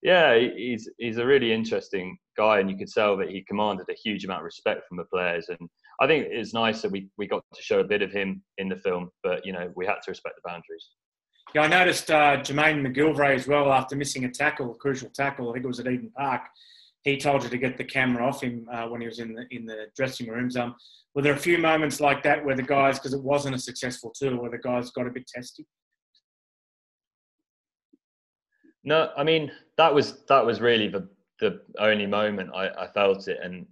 yeah, 0.02 0.38
he's 0.38 0.90
he's 0.98 1.18
a 1.18 1.26
really 1.26 1.52
interesting 1.52 2.18
guy, 2.38 2.60
and 2.60 2.70
you 2.70 2.78
could 2.78 2.92
tell 2.92 3.18
that 3.18 3.30
he 3.30 3.44
commanded 3.44 3.88
a 3.90 3.96
huge 3.96 4.24
amount 4.26 4.42
of 4.42 4.46
respect 4.46 4.88
from 4.88 4.98
the 4.98 5.06
players. 5.06 5.48
And 5.50 5.70
I 6.00 6.08
think 6.08 6.28
it's 6.30 6.54
nice 6.54 6.82
that 6.82 6.92
we 6.92 7.10
we 7.18 7.28
got 7.28 7.44
to 7.54 7.62
show 7.62 7.80
a 7.80 7.84
bit 7.84 8.02
of 8.02 8.12
him 8.12 8.44
in 8.58 8.70
the 8.70 8.76
film, 8.76 9.10
but 9.24 9.46
you 9.46 9.52
know 9.52 9.72
we 9.76 9.86
had 9.86 9.96
to 10.04 10.12
respect 10.12 10.36
the 10.36 10.48
boundaries. 10.48 10.90
Yeah, 11.54 11.62
I 11.62 11.68
noticed 11.68 12.12
uh, 12.12 12.38
Jermaine 12.38 12.86
McGillvary 12.86 13.36
as 13.36 13.48
well 13.48 13.72
after 13.72 13.96
missing 13.96 14.26
a 14.26 14.30
tackle, 14.30 14.72
a 14.72 14.76
crucial 14.76 15.10
tackle. 15.10 15.50
I 15.50 15.54
think 15.54 15.66
it 15.66 15.68
was 15.68 15.80
at 15.80 15.88
Eden 15.88 16.12
Park. 16.16 16.42
He 17.04 17.18
told 17.18 17.44
you 17.44 17.50
to 17.50 17.58
get 17.58 17.78
the 17.78 17.84
camera 17.84 18.28
off 18.28 18.42
him 18.42 18.68
uh, 18.72 18.88
when 18.88 19.00
he 19.00 19.08
was 19.08 19.20
in 19.20 19.34
the 19.34 19.46
in 19.52 19.66
the 19.66 19.88
dressing 19.96 20.28
rooms. 20.28 20.58
Um, 20.58 20.76
were 21.16 21.22
there 21.22 21.34
a 21.34 21.38
few 21.38 21.58
moments 21.58 22.02
like 22.02 22.22
that 22.24 22.44
where 22.44 22.56
the 22.56 22.64
guys, 22.64 23.00
because 23.00 23.14
it 23.14 23.24
wasn't 23.24 23.56
a 23.56 23.60
successful 23.60 24.12
tour, 24.14 24.40
where 24.40 24.52
the 24.52 24.58
guys 24.58 24.92
got 24.92 25.08
a 25.08 25.12
bit 25.12 25.26
testy? 25.26 25.66
No, 28.86 29.10
I 29.18 29.24
mean 29.24 29.52
that 29.78 29.94
was 29.94 30.24
that 30.28 30.46
was 30.46 30.62
really 30.62 30.88
the 30.88 31.10
the 31.40 31.60
only 31.80 32.06
moment 32.06 32.52
I, 32.56 32.70
I 32.70 32.88
felt 32.88 33.28
it, 33.28 33.40
and 33.44 33.66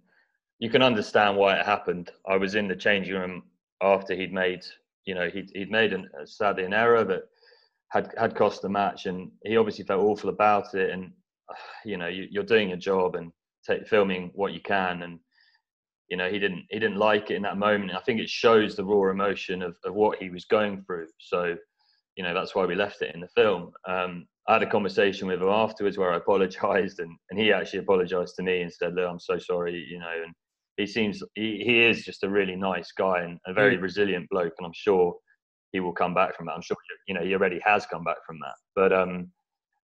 you 0.59 0.69
can 0.69 0.81
understand 0.81 1.37
why 1.37 1.57
it 1.57 1.65
happened. 1.65 2.11
I 2.27 2.35
was 2.35 2.55
in 2.55 2.67
the 2.67 2.75
changing 2.75 3.13
room 3.13 3.43
after 3.81 4.15
he'd 4.15 4.33
made, 4.33 4.65
you 5.05 5.15
know, 5.15 5.29
he'd 5.29 5.51
he'd 5.53 5.71
made 5.71 5.93
an, 5.93 6.09
sadly 6.25 6.65
an 6.65 6.73
error 6.73 7.03
that 7.05 7.23
had 7.89 8.11
had 8.17 8.35
cost 8.35 8.63
the 8.63 8.69
match, 8.69 9.05
and 9.05 9.31
he 9.45 9.55
obviously 9.55 9.85
felt 9.85 10.01
awful 10.01 10.29
about 10.29 10.73
it. 10.73 10.89
And 10.89 11.11
you 11.85 11.97
know, 11.97 12.07
you, 12.07 12.41
are 12.41 12.43
doing 12.43 12.69
your 12.69 12.77
job 12.77 13.15
and 13.15 13.31
take, 13.65 13.87
filming 13.87 14.31
what 14.33 14.53
you 14.53 14.61
can, 14.61 15.03
and 15.03 15.19
you 16.09 16.17
know, 16.17 16.29
he 16.29 16.39
didn't 16.39 16.65
he 16.69 16.79
didn't 16.79 16.97
like 16.97 17.29
it 17.29 17.35
in 17.35 17.43
that 17.43 17.57
moment. 17.57 17.91
And 17.91 17.99
I 17.99 18.01
think 18.01 18.19
it 18.19 18.29
shows 18.29 18.75
the 18.75 18.83
raw 18.83 19.11
emotion 19.11 19.61
of, 19.61 19.77
of 19.85 19.93
what 19.93 20.17
he 20.17 20.31
was 20.31 20.45
going 20.45 20.83
through. 20.83 21.07
So, 21.19 21.55
you 22.15 22.23
know, 22.23 22.33
that's 22.33 22.55
why 22.55 22.65
we 22.65 22.75
left 22.75 23.03
it 23.03 23.13
in 23.13 23.21
the 23.21 23.27
film. 23.27 23.71
Um, 23.87 24.27
I 24.47 24.53
had 24.53 24.63
a 24.63 24.69
conversation 24.69 25.27
with 25.27 25.41
him 25.41 25.47
afterwards 25.47 25.97
where 25.97 26.11
I 26.11 26.17
apologized 26.17 26.99
and, 26.99 27.15
and 27.29 27.39
he 27.39 27.53
actually 27.53 27.79
apologized 27.79 28.35
to 28.35 28.43
me 28.43 28.61
and 28.61 28.71
said, 28.71 28.93
look, 28.95 29.09
I'm 29.09 29.19
so 29.19 29.37
sorry, 29.37 29.85
you 29.89 29.99
know, 29.99 30.11
and 30.23 30.33
he 30.77 30.85
seems, 30.85 31.23
he, 31.35 31.63
he 31.65 31.85
is 31.85 32.03
just 32.03 32.23
a 32.23 32.29
really 32.29 32.55
nice 32.55 32.91
guy 32.91 33.21
and 33.21 33.39
a 33.47 33.53
very 33.53 33.77
mm. 33.77 33.81
resilient 33.81 34.27
bloke. 34.29 34.53
And 34.57 34.65
I'm 34.65 34.73
sure 34.73 35.15
he 35.71 35.79
will 35.79 35.93
come 35.93 36.13
back 36.13 36.35
from 36.35 36.47
that. 36.47 36.53
I'm 36.53 36.61
sure, 36.61 36.77
you 37.07 37.13
know, 37.13 37.23
he 37.23 37.33
already 37.33 37.61
has 37.63 37.85
come 37.85 38.03
back 38.03 38.17
from 38.25 38.37
that. 38.39 38.55
But, 38.75 38.91
um, 38.91 39.31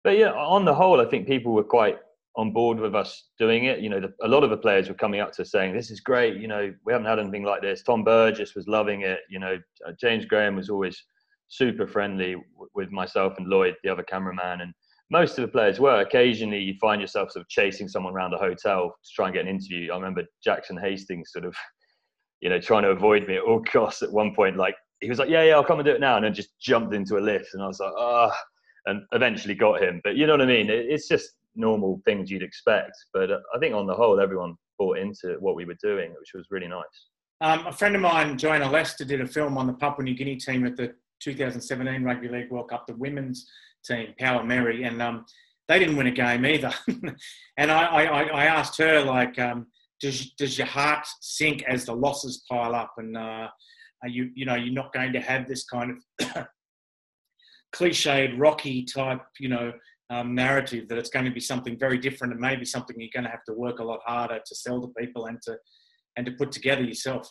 but 0.04 0.18
yeah, 0.18 0.32
on 0.32 0.64
the 0.64 0.74
whole, 0.74 1.00
I 1.00 1.06
think 1.06 1.26
people 1.26 1.52
were 1.52 1.64
quite 1.64 1.98
on 2.36 2.52
board 2.52 2.78
with 2.78 2.94
us 2.94 3.30
doing 3.38 3.64
it. 3.64 3.80
You 3.80 3.88
know, 3.88 4.00
the, 4.00 4.12
a 4.22 4.28
lot 4.28 4.44
of 4.44 4.50
the 4.50 4.56
players 4.56 4.88
were 4.88 4.94
coming 4.94 5.20
up 5.20 5.32
to 5.32 5.42
us 5.42 5.50
saying, 5.50 5.74
this 5.74 5.90
is 5.90 6.00
great. 6.00 6.36
You 6.36 6.48
know, 6.48 6.72
we 6.84 6.92
haven't 6.92 7.08
had 7.08 7.18
anything 7.18 7.44
like 7.44 7.62
this. 7.62 7.82
Tom 7.82 8.04
Burgess 8.04 8.54
was 8.54 8.68
loving 8.68 9.02
it. 9.02 9.20
You 9.30 9.38
know, 9.38 9.58
uh, 9.86 9.92
James 9.98 10.26
Graham 10.26 10.56
was 10.56 10.70
always, 10.70 11.02
super 11.50 11.86
friendly 11.86 12.36
with 12.74 12.90
myself 12.90 13.34
and 13.36 13.48
Lloyd, 13.48 13.74
the 13.84 13.90
other 13.90 14.04
cameraman, 14.04 14.62
and 14.62 14.72
most 15.10 15.36
of 15.38 15.42
the 15.42 15.48
players 15.48 15.80
were. 15.80 16.00
Occasionally, 16.00 16.60
you 16.60 16.74
find 16.80 17.00
yourself 17.00 17.32
sort 17.32 17.42
of 17.42 17.48
chasing 17.48 17.88
someone 17.88 18.14
around 18.14 18.32
a 18.32 18.38
hotel 18.38 18.88
to 18.88 19.10
try 19.14 19.26
and 19.26 19.34
get 19.34 19.44
an 19.44 19.50
interview. 19.50 19.92
I 19.92 19.96
remember 19.96 20.22
Jackson 20.42 20.78
Hastings 20.78 21.32
sort 21.32 21.44
of, 21.44 21.54
you 22.40 22.48
know, 22.48 22.60
trying 22.60 22.84
to 22.84 22.90
avoid 22.90 23.28
me 23.28 23.36
at 23.36 23.42
all 23.42 23.62
costs. 23.64 24.02
At 24.02 24.12
one 24.12 24.34
point, 24.34 24.56
like 24.56 24.76
he 25.00 25.08
was 25.08 25.18
like, 25.18 25.28
"Yeah, 25.28 25.42
yeah, 25.42 25.54
I'll 25.54 25.64
come 25.64 25.80
and 25.80 25.86
do 25.86 25.92
it 25.92 26.00
now," 26.00 26.16
and 26.16 26.24
then 26.24 26.32
just 26.32 26.58
jumped 26.60 26.94
into 26.94 27.18
a 27.18 27.20
lift, 27.20 27.50
and 27.52 27.62
I 27.62 27.66
was 27.66 27.80
like, 27.80 27.92
"Ah," 27.98 28.30
oh, 28.32 28.90
and 28.90 29.02
eventually 29.12 29.54
got 29.54 29.82
him. 29.82 30.00
But 30.04 30.16
you 30.16 30.26
know 30.26 30.34
what 30.34 30.42
I 30.42 30.46
mean? 30.46 30.70
It, 30.70 30.86
it's 30.88 31.08
just 31.08 31.30
normal 31.56 32.00
things 32.04 32.30
you'd 32.30 32.42
expect. 32.44 32.92
But 33.12 33.30
uh, 33.30 33.38
I 33.54 33.58
think 33.58 33.74
on 33.74 33.86
the 33.86 33.94
whole, 33.94 34.20
everyone 34.20 34.54
bought 34.78 34.98
into 34.98 35.36
what 35.40 35.56
we 35.56 35.64
were 35.64 35.76
doing, 35.82 36.10
which 36.18 36.30
was 36.34 36.46
really 36.50 36.68
nice. 36.68 37.08
Um, 37.42 37.66
a 37.66 37.72
friend 37.72 37.94
of 37.94 38.02
mine, 38.02 38.38
Joanna 38.38 38.70
Lester, 38.70 39.04
did 39.04 39.20
a 39.20 39.26
film 39.26 39.56
on 39.56 39.66
the 39.66 39.72
Papua 39.72 40.04
New 40.04 40.14
Guinea 40.14 40.36
team 40.36 40.66
at 40.66 40.76
the 40.76 40.94
2017 41.20 42.02
Rugby 42.02 42.28
League 42.28 42.50
World 42.50 42.70
Cup, 42.70 42.86
the 42.86 42.96
women's 42.96 43.48
team, 43.84 44.14
Power 44.18 44.44
Meri, 44.44 44.84
and 44.84 45.00
um, 45.00 45.24
they 45.68 45.78
didn't 45.78 45.96
win 45.96 46.06
a 46.06 46.12
game 46.12 46.44
either. 46.44 46.72
and 47.56 47.70
I, 47.70 47.84
I, 47.84 48.22
I, 48.22 48.44
asked 48.46 48.78
her, 48.78 49.02
like, 49.04 49.38
um, 49.38 49.66
does, 50.00 50.32
does 50.32 50.58
your 50.58 50.66
heart 50.66 51.06
sink 51.20 51.62
as 51.68 51.84
the 51.84 51.94
losses 51.94 52.44
pile 52.50 52.74
up? 52.74 52.94
And 52.98 53.16
uh, 53.16 53.48
you, 54.06 54.30
you 54.34 54.46
know, 54.46 54.56
you're 54.56 54.74
not 54.74 54.92
going 54.92 55.12
to 55.12 55.20
have 55.20 55.46
this 55.48 55.64
kind 55.64 55.98
of 56.20 56.46
cliched 57.74 58.34
Rocky 58.38 58.84
type, 58.84 59.22
you 59.38 59.48
know, 59.48 59.72
um, 60.10 60.34
narrative 60.34 60.88
that 60.88 60.98
it's 60.98 61.10
going 61.10 61.24
to 61.24 61.30
be 61.30 61.40
something 61.40 61.78
very 61.78 61.96
different 61.96 62.32
and 62.32 62.40
maybe 62.40 62.64
something 62.64 62.96
you're 62.98 63.10
going 63.14 63.24
to 63.24 63.30
have 63.30 63.44
to 63.44 63.52
work 63.52 63.78
a 63.78 63.84
lot 63.84 64.00
harder 64.04 64.40
to 64.44 64.54
sell 64.54 64.80
to 64.80 64.88
people 64.98 65.26
and 65.26 65.40
to 65.42 65.56
and 66.16 66.26
to 66.26 66.32
put 66.32 66.50
together 66.50 66.82
yourself. 66.82 67.30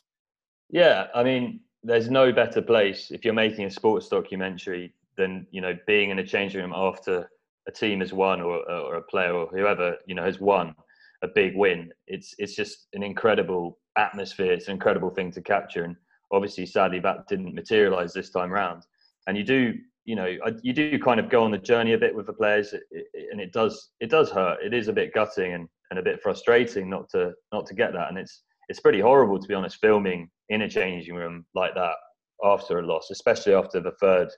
Yeah, 0.70 1.08
I 1.14 1.24
mean, 1.24 1.60
there's 1.84 2.10
no 2.10 2.32
better 2.32 2.62
place 2.62 3.12
if 3.12 3.24
you're 3.24 3.34
making 3.34 3.66
a 3.66 3.72
sports 3.72 4.10
documentary 4.10 4.94
than 5.18 5.48
you 5.52 5.62
know 5.62 5.78
being 5.88 6.10
in 6.10 6.20
a 6.20 6.26
changing 6.26 6.62
room 6.62 6.74
after 6.76 7.30
a 7.68 7.72
team 7.72 8.00
has 8.00 8.14
won 8.14 8.42
or, 8.42 8.70
or 8.70 8.96
a 8.96 9.02
player 9.04 9.34
or 9.34 9.48
whoever 9.48 9.96
you 10.08 10.16
know 10.16 10.24
has 10.24 10.40
won 10.40 10.74
a 11.22 11.28
big 11.28 11.56
win. 11.56 11.92
It's 12.08 12.34
it's 12.38 12.56
just 12.56 12.88
an 12.94 13.04
incredible 13.04 13.78
atmosphere. 13.98 14.54
It's 14.54 14.68
an 14.68 14.74
incredible 14.74 15.10
thing 15.10 15.32
to 15.34 15.42
capture, 15.42 15.84
and 15.84 15.96
obviously, 16.32 16.66
sadly, 16.66 17.00
that 17.00 17.28
didn't 17.28 17.54
materialize 17.54 18.14
this 18.14 18.30
time 18.30 18.52
round. 18.52 18.84
And 19.28 19.38
you 19.38 19.44
do 19.44 19.74
you 20.06 20.16
know 20.16 20.36
you 20.64 20.74
do 20.74 20.98
kind 20.98 21.20
of 21.20 21.30
go 21.30 21.44
on 21.44 21.52
the 21.52 21.58
journey 21.58 21.94
a 21.94 21.98
bit 21.98 22.16
with 22.16 22.26
the 22.26 22.34
players 22.34 22.74
and 22.74 23.40
it 23.40 23.52
does 23.54 23.92
it 24.00 24.10
does 24.10 24.32
hurt 24.32 24.58
it 24.64 24.74
is 24.74 24.88
a 24.88 24.94
bit 24.94 25.14
gutting 25.14 25.54
and, 25.54 25.68
and 25.92 26.00
a 26.00 26.02
bit 26.02 26.22
frustrating 26.24 26.90
not 26.90 27.08
to 27.10 27.34
not 27.52 27.66
to 27.68 27.76
get 27.76 27.94
that 27.94 28.10
and 28.10 28.18
it's 28.18 28.42
it's 28.70 28.80
pretty 28.80 29.02
horrible 29.02 29.38
to 29.38 29.48
be 29.48 29.54
honest 29.54 29.78
filming 29.80 30.28
in 30.50 30.64
a 30.64 30.70
changing 30.70 31.16
room 31.16 31.46
like 31.56 31.74
that 31.76 31.96
after 32.44 32.80
a 32.80 32.86
loss 32.86 33.10
especially 33.12 33.54
after 33.54 33.80
the 33.80 33.92
third 34.00 34.30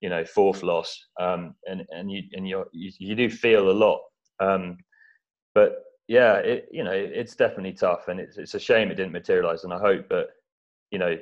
you 0.00 0.08
know 0.08 0.24
fourth 0.24 0.62
loss 0.62 0.98
um, 1.20 1.54
and 1.66 1.82
and 1.90 2.10
you 2.10 2.22
and 2.32 2.46
you 2.48 2.64
you 2.72 3.14
do 3.14 3.30
feel 3.30 3.70
a 3.70 3.72
lot 3.72 4.00
um, 4.40 4.76
but 5.54 5.76
yeah 6.08 6.34
it 6.34 6.68
you 6.72 6.82
know 6.82 6.92
it's 6.92 7.36
definitely 7.36 7.72
tough 7.72 8.08
and 8.08 8.18
it's, 8.18 8.36
it's 8.36 8.54
a 8.54 8.60
shame 8.60 8.90
it 8.90 8.96
didn't 8.96 9.12
materialize 9.12 9.64
and 9.64 9.72
i 9.72 9.78
hope 9.78 10.08
that 10.08 10.26
you 10.90 10.98
know 10.98 11.16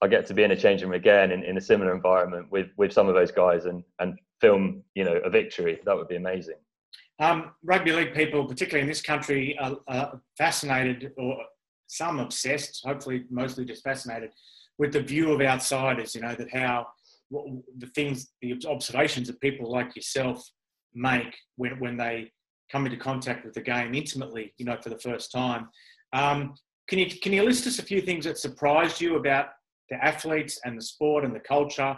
I 0.00 0.08
get 0.08 0.26
to 0.26 0.34
be 0.34 0.44
in 0.44 0.52
a 0.52 0.56
changing 0.56 0.88
room 0.88 0.96
again 0.96 1.32
in, 1.32 1.42
in 1.42 1.56
a 1.56 1.60
similar 1.60 1.94
environment 1.94 2.46
with 2.50 2.68
with 2.76 2.92
some 2.92 3.08
of 3.08 3.14
those 3.14 3.30
guys 3.30 3.64
and 3.64 3.82
and 3.98 4.18
film 4.40 4.82
you 4.94 5.04
know 5.04 5.16
a 5.24 5.30
victory. 5.30 5.80
That 5.84 5.96
would 5.96 6.08
be 6.08 6.16
amazing. 6.16 6.56
Um, 7.20 7.50
rugby 7.64 7.92
league 7.92 8.14
people, 8.14 8.46
particularly 8.46 8.82
in 8.82 8.88
this 8.88 9.02
country, 9.02 9.58
are, 9.58 9.76
are, 9.88 10.20
fascinated 10.36 11.12
or 11.16 11.36
some 11.88 12.20
obsessed, 12.20 12.82
hopefully 12.84 13.24
mostly 13.30 13.64
just 13.64 13.82
fascinated 13.82 14.30
with 14.78 14.92
the 14.92 15.00
view 15.00 15.32
of 15.32 15.40
outsiders. 15.40 16.14
You 16.14 16.20
know 16.20 16.34
that 16.34 16.54
how 16.54 16.86
what, 17.30 17.46
the 17.78 17.88
things, 17.88 18.30
the 18.40 18.56
observations 18.68 19.26
that 19.26 19.40
people 19.40 19.70
like 19.70 19.96
yourself 19.96 20.48
make 20.94 21.34
when 21.56 21.80
when 21.80 21.96
they 21.96 22.30
come 22.70 22.84
into 22.86 22.98
contact 22.98 23.44
with 23.44 23.54
the 23.54 23.60
game 23.60 23.94
intimately. 23.94 24.54
You 24.58 24.66
know, 24.66 24.76
for 24.80 24.90
the 24.90 24.98
first 24.98 25.32
time. 25.32 25.68
Um, 26.12 26.54
can 26.88 26.98
you 26.98 27.06
can 27.06 27.32
you 27.32 27.42
list 27.42 27.66
us 27.66 27.78
a 27.78 27.82
few 27.82 28.00
things 28.00 28.24
that 28.24 28.38
surprised 28.38 29.00
you 29.00 29.16
about 29.16 29.46
the 29.90 30.02
athletes 30.02 30.60
and 30.64 30.76
the 30.76 30.82
sport 30.82 31.24
and 31.24 31.34
the 31.34 31.40
culture 31.40 31.96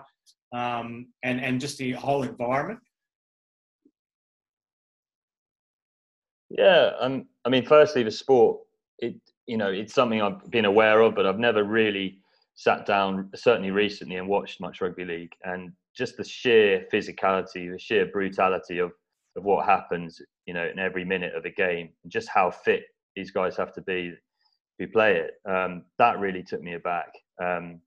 um, 0.53 1.09
and 1.23 1.41
and 1.41 1.61
just 1.61 1.79
the 1.79 1.93
whole 1.93 2.23
environment? 2.23 2.81
Yeah, 6.51 6.91
um, 6.99 7.27
I 7.45 7.49
mean, 7.49 7.65
firstly, 7.65 8.03
the 8.03 8.11
sport. 8.11 8.59
It 8.99 9.15
you 9.47 9.57
know 9.57 9.71
it's 9.71 9.95
something 9.95 10.23
I've 10.23 10.51
been 10.51 10.65
aware 10.65 11.01
of, 11.01 11.15
but 11.15 11.27
I've 11.27 11.39
never 11.39 11.65
really 11.65 12.19
sat 12.55 12.85
down, 12.87 13.31
certainly 13.35 13.71
recently, 13.71 14.17
and 14.17 14.29
watched 14.29 14.61
much 14.61 14.81
rugby 14.81 15.05
league. 15.05 15.33
And 15.45 15.73
just 15.97 16.17
the 16.17 16.25
sheer 16.25 16.87
physicality, 16.93 17.71
the 17.71 17.79
sheer 17.79 18.07
brutality 18.07 18.79
of 18.79 18.93
of 19.37 19.45
what 19.45 19.65
happens, 19.65 20.21
you 20.47 20.55
know, 20.55 20.67
in 20.67 20.79
every 20.79 21.05
minute 21.05 21.35
of 21.35 21.45
a 21.45 21.51
game, 21.51 21.91
and 22.03 22.13
just 22.13 22.29
how 22.29 22.51
fit 22.51 22.85
these 23.17 23.31
guys 23.31 23.57
have 23.57 23.73
to 23.75 23.81
be 23.83 24.13
who 24.79 24.89
play 24.89 25.17
it. 25.17 25.35
Um, 25.49 25.85
that 25.99 26.19
really 26.19 26.43
took 26.43 26.63
me 26.63 26.75
aback. 26.75 27.13
Um, 27.41 27.81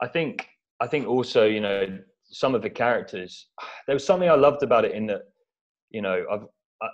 I 0.00 0.06
think 0.06 0.46
I 0.80 0.86
think 0.86 1.08
also 1.08 1.46
you 1.46 1.60
know 1.60 1.98
some 2.24 2.54
of 2.54 2.62
the 2.62 2.70
characters. 2.70 3.46
There 3.86 3.94
was 3.94 4.06
something 4.06 4.30
I 4.30 4.34
loved 4.34 4.62
about 4.62 4.86
it 4.86 4.92
in 4.92 5.06
that 5.08 5.22
you 5.90 6.02
know 6.02 6.24
I've 6.30 6.46
I, 6.82 6.88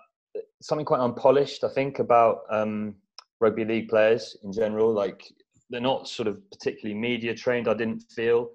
something 0.63 0.87
quite 0.87 1.01
unpolished. 1.01 1.65
I 1.65 1.69
think 1.69 1.99
about 1.99 2.41
um, 2.51 2.97
rugby 3.41 3.65
league 3.65 3.89
players 3.89 4.37
in 4.45 4.53
general. 4.53 4.93
Like 4.93 5.23
they're 5.71 5.81
not 5.81 6.09
sort 6.09 6.29
of 6.29 6.39
particularly 6.51 6.99
media 6.99 7.35
trained. 7.35 7.69
I 7.69 7.75
didn't 7.75 8.05
feel, 8.15 8.51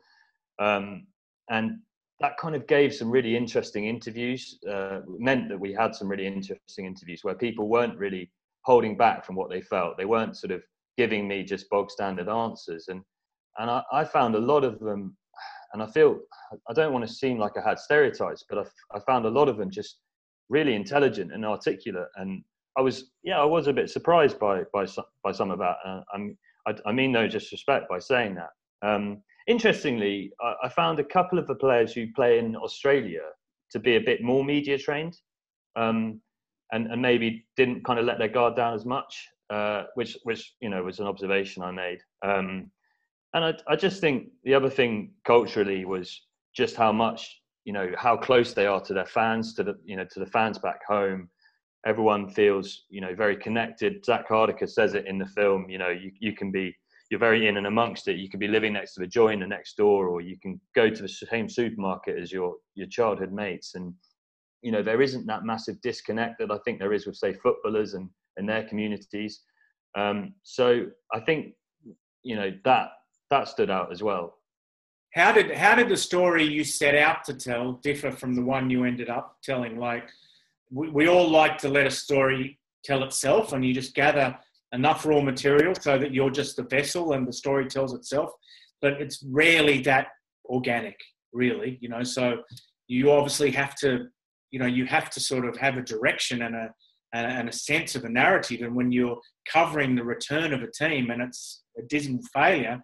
um, 0.60 1.08
and 1.50 1.80
that 2.20 2.38
kind 2.38 2.56
of 2.56 2.65
gave 2.68 2.94
some 2.94 3.12
really 3.12 3.36
interesting 3.36 3.88
interviews. 3.88 4.58
Uh, 4.70 5.01
meant 5.08 5.50
that 5.50 5.60
we 5.60 5.74
had 5.74 5.94
some 5.94 6.08
really 6.08 6.27
interesting 6.27 6.86
interviews 6.86 7.24
where 7.24 7.36
people 7.36 7.68
weren't 7.68 7.98
really 7.98 8.32
holding 8.63 8.98
back 8.98 9.25
from 9.25 9.36
what 9.36 9.50
they 9.50 9.62
felt. 9.62 9.98
They 9.98 10.06
weren't 10.06 10.38
sort 10.38 10.51
of 10.51 10.62
giving 10.98 11.27
me 11.27 11.44
just 11.44 11.70
bog 11.70 11.92
standard 11.92 12.30
answers. 12.30 12.88
And 12.88 13.01
and 13.58 13.70
I, 13.70 13.84
I, 13.92 14.04
found 14.04 14.36
a 14.36 14.39
lot 14.39 14.63
of 14.63 14.80
them, 14.80 15.15
and 15.74 15.82
I 15.82 15.88
feel 15.88 16.20
I 16.70 16.74
don't 16.74 16.94
want 16.94 17.08
to 17.08 17.13
seem 17.13 17.38
like 17.38 17.54
I 17.58 17.68
had 17.68 17.80
stereotypes, 17.80 18.44
but 18.50 18.60
I, 18.60 18.98
I 18.98 19.00
found 19.00 19.25
a 19.25 19.30
lot 19.30 19.50
of 19.50 19.58
them 19.58 19.72
just 19.72 20.00
really 20.50 20.75
intelligent 20.75 21.34
and 21.34 21.46
articulate. 21.46 22.08
And 22.15 22.44
I 22.77 22.82
was 22.82 23.12
yeah, 23.24 23.39
I 23.39 23.46
was 23.46 23.67
a 23.67 23.74
bit 23.74 23.89
surprised 23.89 24.39
by 24.39 24.63
by 24.74 24.86
some, 24.86 25.05
by 25.24 25.32
some 25.32 25.51
of 25.51 25.60
that. 25.60 25.77
Uh, 25.86 26.01
I, 26.67 26.75
I, 26.86 26.91
mean 26.91 27.12
no 27.12 27.27
disrespect 27.27 27.88
by 27.89 28.00
saying 28.00 28.36
that. 28.36 28.50
Um, 28.88 29.22
interestingly, 29.48 30.32
I, 30.41 30.55
I, 30.63 30.70
found 30.70 31.00
a 31.00 31.03
couple 31.03 31.38
of 31.38 31.46
the 31.46 31.55
players 31.55 31.94
who 31.94 32.08
play 32.15 32.39
in 32.39 32.55
Australia 32.55 33.22
to 33.72 33.79
be 33.79 33.98
a 33.98 34.01
bit 34.01 34.24
more 34.24 34.44
media 34.44 34.77
trained. 34.77 35.17
Um, 35.75 36.22
and, 36.72 36.88
and 36.88 37.00
maybe 37.00 37.46
didn't 37.58 37.86
kind 37.86 38.00
of 38.00 38.05
let 38.05 38.17
their 38.17 38.27
guard 38.27 38.55
down 38.55 38.74
as 38.74 38.86
much 38.86 39.29
uh, 39.50 39.84
which 39.96 40.17
which 40.24 40.53
you 40.60 40.70
know 40.70 40.84
was 40.84 41.00
an 41.00 41.08
observation 41.08 41.63
I 41.63 41.72
made. 41.72 42.00
Um, 42.24 42.72
and 43.34 43.46
I, 43.46 43.53
I 43.67 43.75
just 43.75 44.01
think 44.01 44.29
the 44.44 44.53
other 44.53 44.70
thing 44.70 45.12
culturally 45.25 45.86
was 45.86 46.22
just 46.55 46.75
how 46.75 46.91
much 46.91 47.41
you 47.63 47.74
know 47.74 47.91
how 47.98 48.17
close 48.17 48.53
they 48.53 48.65
are 48.65 48.82
to 48.82 48.94
their 48.94 49.05
fans, 49.05 49.53
to 49.55 49.63
the 49.63 49.75
you 49.86 49.98
know 49.98 50.05
to 50.12 50.20
the 50.20 50.25
fans 50.25 50.58
back 50.58 50.79
home. 50.88 51.29
Everyone 51.86 52.27
feels 52.30 52.86
you 52.89 53.01
know 53.01 53.13
very 53.15 53.38
connected. 53.38 54.04
zak 54.06 54.27
Hardaker 54.27 54.70
says 54.70 54.94
it 54.94 55.08
in 55.08 55.18
the 55.18 55.27
film. 55.27 55.70
You 55.70 55.77
know 55.77 55.89
you 55.89 56.12
you 56.20 56.34
can 56.34 56.51
be 56.51 56.75
you're 57.10 57.20
very 57.20 57.48
in 57.48 57.58
and 57.58 57.68
amongst 57.68 58.08
it. 58.08 58.18
You 58.18 58.30
can 58.30 58.39
be 58.39 58.48
living 58.48 58.74
next 58.74 58.96
to 58.96 59.01
the 59.01 59.08
joiner 59.08 59.46
next 59.46 59.77
door, 59.77 60.08
or 60.08 60.22
you 60.22 60.38
can 60.39 60.60
go 60.75 60.89
to 60.89 61.01
the 61.01 61.08
same 61.08 61.48
supermarket 61.48 62.18
as 62.18 62.32
your 62.32 62.56
your 62.74 62.88
childhood 62.88 63.32
mates. 63.32 63.75
And 63.75 63.94
you 64.62 64.72
know 64.72 64.82
there 64.82 65.01
isn't 65.01 65.27
that 65.27 65.46
massive 65.46 65.80
disconnect 65.82 66.39
that 66.39 66.51
I 66.51 66.58
think 66.65 66.80
there 66.80 66.94
is 66.94 67.06
with 67.06 67.18
say 67.18 67.34
footballers 67.34 67.94
and 67.94 68.10
in 68.38 68.46
their 68.46 68.63
communities. 68.68 69.42
Um, 69.96 70.34
so 70.44 70.88
I 71.13 71.20
think 71.20 71.54
you 72.24 72.36
know 72.36 72.51
that 72.65 72.89
that 73.30 73.48
stood 73.48 73.70
out 73.70 73.92
as 73.92 74.01
well. 74.04 74.38
How 75.13 75.32
did 75.32 75.51
how 75.51 75.75
did 75.75 75.89
the 75.89 75.98
story 75.98 76.44
you 76.44 76.63
set 76.63 76.96
out 76.96 77.24
to 77.25 77.34
tell 77.34 77.74
differ 77.74 78.12
from 78.12 78.36
the 78.36 78.42
one 78.42 78.70
you 78.70 78.84
ended 78.84 79.10
up 79.10 79.38
telling? 79.44 79.77
Like 79.77 80.10
we, 80.75 80.89
we 80.89 81.08
all 81.08 81.29
like 81.29 81.58
to 81.60 81.70
let 81.70 81.88
a 81.88 81.91
story 81.91 82.60
tell 82.84 83.03
itself, 83.03 83.53
and 83.53 83.65
you 83.65 83.74
just 83.74 83.96
gather 83.96 84.38
enough 84.74 85.05
raw 85.05 85.22
material 85.22 85.74
so 85.79 85.98
that 85.98 86.13
you're 86.13 86.29
just 86.29 86.58
the 86.58 86.63
vessel 86.63 87.13
and 87.13 87.25
the 87.25 87.34
story 87.34 87.65
tells 87.65 87.94
itself. 87.94 88.29
But 88.82 89.01
it's 89.01 89.24
rarely 89.24 89.82
that 89.84 90.08
organic, 90.46 91.00
really. 91.32 91.77
You 91.82 91.89
know, 91.89 92.03
so 92.03 92.44
you 92.88 93.12
obviously 93.12 93.51
have 93.51 93.74
to, 93.75 94.08
you 94.51 94.60
know, 94.60 94.65
you 94.65 94.86
have 94.86 95.10
to 95.12 95.20
sort 95.20 95.46
of 95.46 95.55
have 95.58 95.77
a 95.77 95.82
direction 95.82 96.44
and 96.44 96.55
a 96.55 96.70
and, 97.13 97.48
a 97.48 97.53
sense 97.53 97.96
of 97.96 98.03
a 98.03 98.10
narrative. 98.10 98.62
And 98.62 98.75
when 98.75 98.91
you're 98.91 99.17
covering 99.50 99.96
the 99.96 100.03
return 100.03 100.53
of 100.53 100.62
a 100.62 100.70
team 100.70 101.12
and 101.12 101.22
it's 101.22 101.63
a 101.77 101.84
dismal 101.84 102.22
failure, 102.34 102.84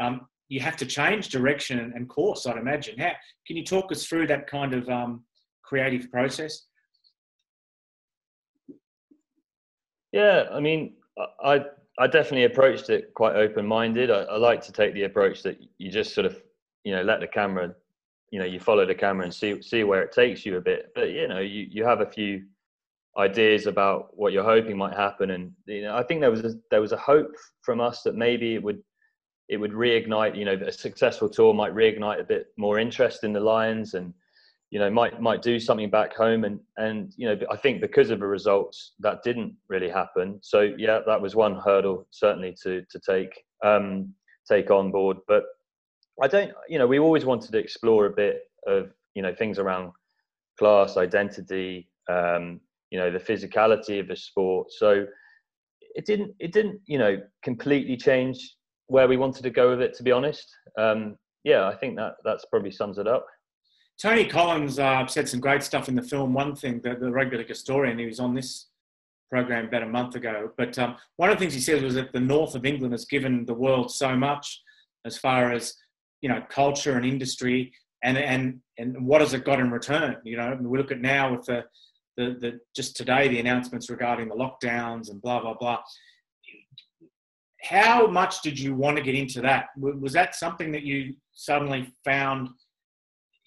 um, 0.00 0.20
you 0.48 0.60
have 0.60 0.76
to 0.76 0.86
change 0.86 1.30
direction 1.30 1.80
and 1.80 2.08
course, 2.08 2.46
I'd 2.46 2.58
imagine. 2.58 2.96
How, 3.00 3.10
can 3.44 3.56
you 3.56 3.64
talk 3.64 3.90
us 3.90 4.06
through 4.06 4.28
that 4.28 4.46
kind 4.46 4.72
of 4.72 4.88
um, 4.88 5.24
creative 5.64 6.12
process? 6.12 6.66
Yeah, 10.12 10.44
I 10.52 10.60
mean, 10.60 10.94
I 11.42 11.64
I 11.98 12.06
definitely 12.06 12.44
approached 12.44 12.90
it 12.90 13.12
quite 13.14 13.36
open 13.36 13.66
minded. 13.66 14.10
I, 14.10 14.22
I, 14.22 14.36
like 14.36 14.62
to 14.62 14.72
take 14.72 14.94
the 14.94 15.04
approach 15.04 15.42
that 15.42 15.58
you 15.78 15.90
just 15.90 16.14
sort 16.14 16.26
of 16.26 16.40
you 16.84 16.94
know 16.94 17.02
let 17.02 17.20
the 17.20 17.26
camera, 17.26 17.74
you 18.30 18.38
know, 18.38 18.44
you 18.44 18.60
follow 18.60 18.86
the 18.86 18.94
camera 18.94 19.24
and 19.24 19.34
see 19.34 19.60
see 19.62 19.84
where 19.84 20.02
it 20.02 20.12
takes 20.12 20.46
you 20.46 20.56
a 20.56 20.60
bit. 20.60 20.92
But 20.94 21.10
you 21.10 21.28
know, 21.28 21.40
you 21.40 21.66
you 21.70 21.84
have 21.84 22.00
a 22.00 22.06
few 22.06 22.44
ideas 23.18 23.66
about 23.66 24.16
what 24.16 24.32
you're 24.32 24.44
hoping 24.44 24.76
might 24.76 24.94
happen 24.94 25.32
and 25.32 25.52
you 25.66 25.82
know 25.82 25.94
i 25.94 26.02
think 26.02 26.20
there 26.20 26.30
was 26.30 26.44
a, 26.44 26.54
there 26.70 26.80
was 26.80 26.92
a 26.92 26.96
hope 26.96 27.34
from 27.60 27.80
us 27.80 28.02
that 28.02 28.14
maybe 28.14 28.54
it 28.54 28.62
would 28.62 28.82
it 29.50 29.58
would 29.58 29.72
reignite 29.72 30.36
you 30.36 30.46
know 30.46 30.54
a 30.54 30.72
successful 30.72 31.28
tour 31.28 31.52
might 31.52 31.74
reignite 31.74 32.20
a 32.20 32.24
bit 32.24 32.46
more 32.56 32.78
interest 32.78 33.22
in 33.22 33.32
the 33.32 33.40
lions 33.40 33.92
and 33.92 34.14
you 34.72 34.78
know 34.78 34.90
might 34.90 35.20
might 35.20 35.42
do 35.42 35.60
something 35.60 35.90
back 35.90 36.16
home 36.16 36.44
and 36.44 36.58
and 36.78 37.12
you 37.18 37.28
know 37.28 37.38
i 37.50 37.56
think 37.56 37.80
because 37.82 38.08
of 38.08 38.20
the 38.20 38.26
results 38.26 38.94
that 39.00 39.22
didn't 39.22 39.54
really 39.68 39.90
happen. 39.90 40.38
So 40.42 40.72
yeah 40.78 41.00
that 41.06 41.20
was 41.20 41.36
one 41.36 41.60
hurdle 41.60 42.06
certainly 42.10 42.56
to 42.62 42.82
to 42.90 42.98
take 42.98 43.44
um 43.62 44.12
take 44.50 44.70
on 44.70 44.90
board. 44.90 45.18
But 45.28 45.44
i 46.22 46.26
don't 46.26 46.52
you 46.68 46.78
know 46.78 46.86
we 46.86 46.98
always 46.98 47.26
wanted 47.26 47.52
to 47.52 47.58
explore 47.58 48.06
a 48.06 48.10
bit 48.10 48.40
of 48.66 48.90
you 49.14 49.22
know 49.22 49.34
things 49.34 49.58
around 49.58 49.92
class 50.58 50.96
identity 50.96 51.88
um 52.10 52.58
you 52.90 52.98
know 52.98 53.10
the 53.10 53.18
physicality 53.18 54.00
of 54.00 54.08
the 54.08 54.16
sport. 54.16 54.72
So 54.72 55.06
it 55.94 56.06
didn't 56.06 56.34
it 56.38 56.52
didn't 56.52 56.80
you 56.86 56.96
know 56.96 57.20
completely 57.44 57.98
change 57.98 58.38
where 58.86 59.06
we 59.06 59.18
wanted 59.18 59.42
to 59.42 59.50
go 59.50 59.68
with 59.68 59.82
it 59.82 59.92
to 59.98 60.02
be 60.02 60.12
honest. 60.12 60.50
Um, 60.78 61.16
yeah 61.44 61.66
i 61.66 61.74
think 61.74 61.96
that 61.96 62.12
that's 62.24 62.44
probably 62.46 62.70
sums 62.70 62.98
it 62.98 63.08
up 63.08 63.26
tony 64.00 64.26
collins 64.26 64.78
uh, 64.78 65.06
said 65.06 65.28
some 65.28 65.40
great 65.40 65.62
stuff 65.62 65.88
in 65.88 65.94
the 65.94 66.02
film 66.02 66.32
one 66.32 66.54
thing 66.54 66.80
that 66.82 67.00
the 67.00 67.10
rugby 67.10 67.42
historian 67.46 67.98
who 67.98 68.06
was 68.06 68.20
on 68.20 68.34
this 68.34 68.68
program 69.32 69.64
about 69.64 69.82
a 69.82 69.86
month 69.86 70.14
ago. 70.14 70.50
But 70.58 70.78
um, 70.78 70.96
one 71.16 71.30
of 71.30 71.36
the 71.36 71.40
things 71.40 71.54
he 71.54 71.60
said 71.60 71.82
was 71.82 71.94
that 71.94 72.12
the 72.12 72.20
north 72.20 72.54
of 72.54 72.66
England 72.66 72.92
has 72.92 73.06
given 73.06 73.46
the 73.46 73.54
world 73.54 73.90
so 73.90 74.14
much 74.14 74.60
as 75.06 75.16
far 75.16 75.50
as 75.50 75.74
you 76.20 76.28
know 76.28 76.42
culture 76.50 76.96
and 76.96 77.06
industry, 77.06 77.72
and 78.04 78.18
and 78.18 78.60
and 78.78 79.06
what 79.06 79.22
has 79.22 79.32
it 79.32 79.46
got 79.46 79.58
in 79.58 79.70
return? 79.70 80.18
You 80.22 80.36
know, 80.36 80.58
we 80.60 80.76
look 80.76 80.92
at 80.92 81.00
now 81.00 81.34
with 81.34 81.46
the 81.46 81.64
the, 82.18 82.36
the 82.42 82.60
just 82.76 82.94
today 82.94 83.26
the 83.28 83.40
announcements 83.40 83.88
regarding 83.88 84.28
the 84.28 84.34
lockdowns 84.34 85.10
and 85.10 85.22
blah 85.22 85.40
blah 85.40 85.54
blah. 85.54 85.78
How 87.62 88.06
much 88.08 88.42
did 88.42 88.58
you 88.58 88.74
want 88.74 88.98
to 88.98 89.02
get 89.02 89.14
into 89.14 89.40
that? 89.40 89.68
Was 89.78 90.12
that 90.12 90.34
something 90.34 90.72
that 90.72 90.82
you 90.82 91.14
suddenly 91.32 91.90
found? 92.04 92.50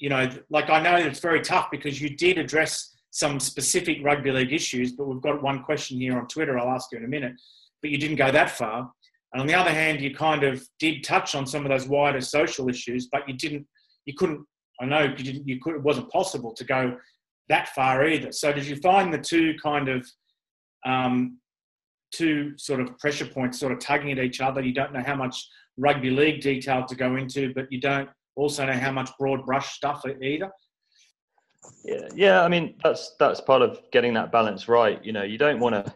You 0.05 0.09
know, 0.09 0.29
like 0.51 0.69
I 0.69 0.79
know 0.79 0.97
it's 0.97 1.19
very 1.19 1.41
tough 1.41 1.71
because 1.71 1.99
you 1.99 2.15
did 2.15 2.37
address 2.37 2.95
some 3.09 3.39
specific 3.39 3.97
rugby 4.03 4.31
league 4.31 4.53
issues, 4.53 4.91
but 4.91 5.07
we've 5.07 5.19
got 5.19 5.41
one 5.41 5.63
question 5.63 5.99
here 5.99 6.15
on 6.15 6.27
Twitter. 6.27 6.59
I'll 6.59 6.75
ask 6.75 6.91
you 6.91 6.99
in 6.99 7.05
a 7.05 7.07
minute, 7.07 7.33
but 7.81 7.89
you 7.89 7.97
didn't 7.97 8.17
go 8.17 8.29
that 8.29 8.51
far. 8.51 8.91
And 9.33 9.41
on 9.41 9.47
the 9.47 9.55
other 9.55 9.71
hand, 9.71 10.01
you 10.01 10.13
kind 10.13 10.43
of 10.43 10.63
did 10.77 11.03
touch 11.03 11.33
on 11.33 11.47
some 11.47 11.65
of 11.65 11.71
those 11.71 11.87
wider 11.87 12.21
social 12.21 12.69
issues, 12.69 13.07
but 13.11 13.27
you 13.27 13.33
didn't, 13.33 13.65
you 14.05 14.13
couldn't. 14.15 14.45
I 14.79 14.85
know 14.85 15.01
you 15.01 15.15
didn't. 15.15 15.47
You 15.47 15.59
could. 15.59 15.73
It 15.73 15.81
wasn't 15.81 16.11
possible 16.11 16.53
to 16.53 16.63
go 16.63 16.97
that 17.49 17.69
far 17.69 18.05
either. 18.05 18.31
So 18.31 18.53
did 18.53 18.67
you 18.67 18.75
find 18.75 19.11
the 19.11 19.17
two 19.17 19.55
kind 19.55 19.89
of 19.89 20.07
um, 20.85 21.39
two 22.13 22.53
sort 22.59 22.79
of 22.79 22.95
pressure 22.99 23.25
points 23.25 23.59
sort 23.59 23.71
of 23.71 23.79
tugging 23.79 24.11
at 24.11 24.19
each 24.19 24.39
other? 24.39 24.61
You 24.61 24.71
don't 24.71 24.93
know 24.93 25.03
how 25.03 25.15
much 25.15 25.47
rugby 25.77 26.11
league 26.11 26.41
detail 26.41 26.85
to 26.85 26.95
go 26.95 27.15
into, 27.15 27.55
but 27.55 27.71
you 27.71 27.81
don't 27.81 28.07
also 28.35 28.65
know 28.65 28.73
how 28.73 28.91
much 28.91 29.09
broad 29.17 29.45
brush 29.45 29.73
stuff 29.73 30.03
either. 30.21 30.51
Yeah, 31.83 32.07
yeah. 32.15 32.43
I 32.43 32.47
mean, 32.47 32.75
that's 32.83 33.15
that's 33.19 33.41
part 33.41 33.61
of 33.61 33.79
getting 33.91 34.13
that 34.15 34.31
balance 34.31 34.67
right. 34.67 35.03
You 35.03 35.13
know, 35.13 35.23
you 35.23 35.37
don't 35.37 35.59
want 35.59 35.73
to, 35.75 35.93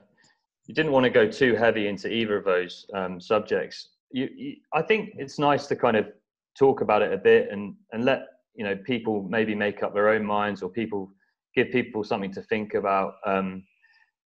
you 0.68 0.74
didn't 0.74 0.92
want 0.92 1.04
to 1.04 1.10
go 1.10 1.30
too 1.30 1.56
heavy 1.56 1.88
into 1.88 2.12
either 2.12 2.38
of 2.38 2.46
those 2.46 2.86
um, 2.94 3.20
subjects. 3.20 3.90
You, 4.12 4.30
you, 4.36 4.56
I 4.74 4.82
think 4.82 5.12
it's 5.18 5.38
nice 5.38 5.68
to 5.68 5.76
kind 5.76 5.98
of 5.98 6.08
talk 6.58 6.82
about 6.82 7.02
it 7.02 7.14
a 7.14 7.18
bit 7.18 7.50
and 7.52 7.76
and 7.92 8.06
let 8.06 8.26
you 8.56 8.64
know 8.64 8.76
people 8.78 9.24
maybe 9.30 9.54
make 9.54 9.84
up 9.84 9.94
their 9.94 10.10
own 10.10 10.26
minds 10.26 10.64
or 10.64 10.70
people 10.70 11.12
give 11.56 11.72
people 11.72 12.04
something 12.04 12.34
to 12.34 12.42
think 12.44 12.74
about. 12.74 13.14
Um, 13.26 13.64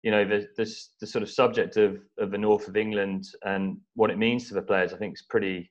you 0.02 0.12
know, 0.12 0.24
the, 0.24 0.46
this, 0.56 0.90
the 1.00 1.06
sort 1.06 1.24
of 1.24 1.30
subject 1.30 1.76
of, 1.76 1.98
of 2.18 2.30
the 2.30 2.38
north 2.38 2.68
of 2.68 2.76
England 2.76 3.24
and 3.44 3.78
what 3.94 4.08
it 4.08 4.18
means 4.18 4.46
to 4.46 4.54
the 4.54 4.62
players, 4.62 4.92
I 4.92 4.98
think 4.98 5.14
is 5.14 5.24
pretty 5.28 5.68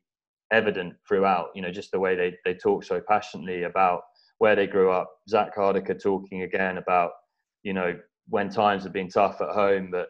evident 0.51 0.93
throughout. 1.07 1.49
You 1.55 1.61
know, 1.61 1.71
just 1.71 1.91
the 1.91 1.99
way 1.99 2.15
they, 2.15 2.35
they 2.45 2.53
talk 2.53 2.83
so 2.83 3.01
passionately 3.07 3.63
about 3.63 4.01
where 4.37 4.55
they 4.55 4.67
grew 4.67 4.91
up. 4.91 5.09
Zak 5.29 5.55
Hardaker 5.55 6.01
talking 6.01 6.43
again 6.43 6.77
about, 6.77 7.11
you 7.63 7.73
know, 7.73 7.97
when 8.27 8.49
times 8.49 8.83
have 8.83 8.93
been 8.93 9.09
tough 9.09 9.41
at 9.41 9.49
home, 9.49 9.89
but 9.91 10.07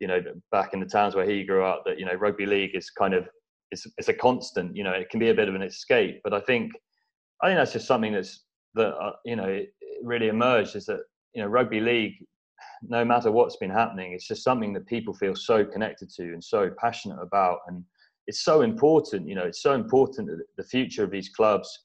you 0.00 0.06
know, 0.06 0.20
back 0.52 0.74
in 0.74 0.80
the 0.80 0.86
towns 0.86 1.14
where 1.14 1.28
he 1.28 1.44
grew 1.44 1.64
up, 1.64 1.82
that 1.86 1.98
you 1.98 2.04
know, 2.04 2.14
rugby 2.14 2.46
league 2.46 2.74
is 2.74 2.90
kind 2.90 3.14
of 3.14 3.28
it's, 3.70 3.86
it's 3.98 4.08
a 4.08 4.14
constant. 4.14 4.76
You 4.76 4.84
know, 4.84 4.92
it 4.92 5.08
can 5.10 5.20
be 5.20 5.30
a 5.30 5.34
bit 5.34 5.48
of 5.48 5.54
an 5.54 5.62
escape, 5.62 6.20
but 6.22 6.34
I 6.34 6.40
think 6.40 6.72
I 7.42 7.48
think 7.48 7.58
that's 7.58 7.72
just 7.72 7.86
something 7.86 8.12
that's 8.12 8.44
that 8.74 8.94
uh, 8.94 9.12
you 9.24 9.36
know 9.36 9.44
it, 9.44 9.72
it 9.80 10.04
really 10.04 10.28
emerged 10.28 10.76
is 10.76 10.86
that 10.86 11.00
you 11.34 11.42
know 11.42 11.48
rugby 11.48 11.80
league, 11.80 12.14
no 12.82 13.04
matter 13.04 13.30
what's 13.30 13.56
been 13.56 13.70
happening, 13.70 14.12
it's 14.12 14.28
just 14.28 14.44
something 14.44 14.72
that 14.74 14.86
people 14.86 15.14
feel 15.14 15.34
so 15.34 15.64
connected 15.64 16.10
to 16.10 16.24
and 16.24 16.44
so 16.44 16.70
passionate 16.78 17.20
about, 17.20 17.60
and 17.68 17.82
it's 18.26 18.42
so 18.42 18.62
important. 18.62 19.28
You 19.28 19.34
know, 19.34 19.44
it's 19.44 19.62
so 19.62 19.74
important 19.74 20.30
the 20.56 20.64
future 20.64 21.04
of 21.04 21.10
these 21.10 21.28
clubs 21.28 21.84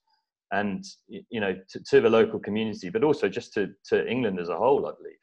and 0.51 0.83
you 1.07 1.39
know 1.39 1.55
to, 1.69 1.79
to, 1.89 2.01
the 2.01 2.09
local 2.09 2.39
community, 2.39 2.89
but 2.89 3.03
also 3.03 3.29
just 3.29 3.53
to 3.53 3.69
to 3.85 4.07
England 4.07 4.39
as 4.39 4.49
a 4.49 4.57
whole, 4.57 4.85
I 4.85 4.91
believe. 4.97 5.15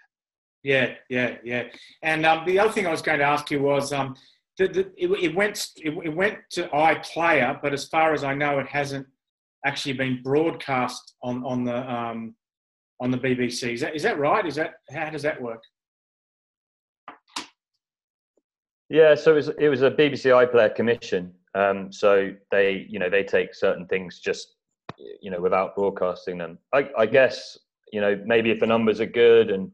Yeah, 0.62 0.94
yeah, 1.08 1.36
yeah. 1.44 1.64
And 2.02 2.26
um, 2.26 2.44
the 2.46 2.58
other 2.58 2.72
thing 2.72 2.86
I 2.86 2.90
was 2.90 3.02
going 3.02 3.20
to 3.20 3.24
ask 3.24 3.50
you 3.50 3.62
was, 3.62 3.92
um, 3.92 4.16
the, 4.58 4.66
the, 4.68 4.80
it, 4.96 5.08
it, 5.22 5.34
went 5.34 5.68
it, 5.76 5.96
it, 6.04 6.14
went 6.14 6.38
to 6.52 6.68
iPlayer, 6.68 7.60
but 7.62 7.72
as 7.72 7.86
far 7.86 8.12
as 8.12 8.24
I 8.24 8.34
know, 8.34 8.58
it 8.58 8.66
hasn't 8.66 9.06
actually 9.64 9.94
been 9.94 10.20
broadcast 10.22 11.14
on 11.22 11.44
on 11.44 11.64
the 11.64 11.92
um, 11.92 12.34
on 13.00 13.10
the 13.10 13.18
BBC. 13.18 13.74
Is 13.74 13.80
that 13.82 13.94
is 13.94 14.02
that 14.02 14.18
right? 14.18 14.44
Is 14.46 14.56
that 14.56 14.74
how 14.90 15.10
does 15.10 15.22
that 15.22 15.40
work? 15.40 15.62
Yeah, 18.88 19.14
so 19.14 19.32
it 19.32 19.36
was 19.36 19.48
it 19.58 19.68
was 19.68 19.82
a 19.82 19.90
BBC 19.90 20.30
iPlayer 20.46 20.74
commission. 20.74 21.32
Um, 21.54 21.92
so 21.92 22.32
they 22.50 22.86
you 22.88 22.98
know 22.98 23.10
they 23.10 23.24
take 23.24 23.54
certain 23.54 23.86
things 23.86 24.18
just 24.18 24.54
you 25.20 25.30
know 25.30 25.40
without 25.40 25.74
broadcasting 25.74 26.38
them. 26.38 26.58
I, 26.72 26.88
I 26.96 27.06
guess 27.06 27.58
you 27.92 28.00
know 28.00 28.20
maybe 28.24 28.50
if 28.50 28.60
the 28.60 28.66
numbers 28.66 29.00
are 29.00 29.06
good 29.06 29.50
and 29.50 29.70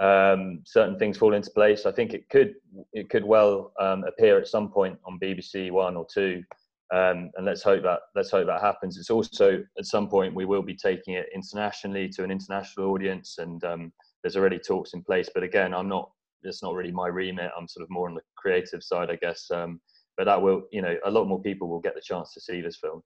um, 0.00 0.60
certain 0.64 0.98
things 0.98 1.18
fall 1.18 1.34
into 1.34 1.50
place, 1.50 1.86
I 1.86 1.92
think 1.92 2.14
it 2.14 2.28
could 2.28 2.54
it 2.92 3.10
could 3.10 3.24
well 3.24 3.72
um, 3.78 4.04
appear 4.04 4.38
at 4.38 4.48
some 4.48 4.70
point 4.70 4.98
on 5.04 5.20
BBC 5.20 5.70
One 5.70 5.96
or 5.96 6.06
Two, 6.12 6.42
um, 6.92 7.30
and 7.36 7.44
let's 7.44 7.62
hope 7.62 7.82
that 7.82 8.00
let's 8.14 8.30
hope 8.30 8.46
that 8.46 8.60
happens. 8.60 8.96
It's 8.96 9.10
also 9.10 9.62
at 9.78 9.86
some 9.86 10.08
point 10.08 10.34
we 10.34 10.46
will 10.46 10.62
be 10.62 10.74
taking 10.74 11.14
it 11.14 11.26
internationally 11.34 12.08
to 12.10 12.24
an 12.24 12.30
international 12.30 12.90
audience, 12.90 13.36
and 13.38 13.62
um, 13.64 13.92
there's 14.22 14.36
already 14.36 14.58
talks 14.58 14.94
in 14.94 15.02
place. 15.02 15.28
But 15.32 15.42
again, 15.42 15.74
I'm 15.74 15.88
not. 15.88 16.10
It's 16.44 16.62
not 16.62 16.74
really 16.74 16.92
my 16.92 17.08
remit. 17.08 17.50
I'm 17.58 17.68
sort 17.68 17.84
of 17.84 17.90
more 17.90 18.08
on 18.08 18.14
the 18.14 18.22
creative 18.36 18.82
side, 18.82 19.10
I 19.10 19.16
guess. 19.16 19.50
Um, 19.50 19.80
but 20.16 20.24
that 20.24 20.40
will, 20.40 20.62
you 20.70 20.82
know, 20.82 20.96
a 21.04 21.10
lot 21.10 21.26
more 21.26 21.40
people 21.40 21.68
will 21.68 21.80
get 21.80 21.94
the 21.94 22.00
chance 22.00 22.32
to 22.34 22.40
see 22.40 22.60
this 22.60 22.76
film. 22.76 23.02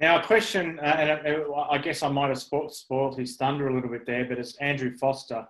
Now, 0.00 0.20
a 0.20 0.24
question, 0.24 0.80
uh, 0.80 0.96
and 0.98 1.10
uh, 1.10 1.54
I 1.70 1.78
guess 1.78 2.02
I 2.02 2.08
might 2.08 2.28
have 2.28 2.40
spoiled 2.40 3.16
his 3.16 3.36
thunder 3.36 3.68
a 3.68 3.74
little 3.74 3.90
bit 3.90 4.06
there, 4.06 4.24
but 4.24 4.38
it's 4.38 4.56
Andrew 4.56 4.96
Foster. 4.96 5.46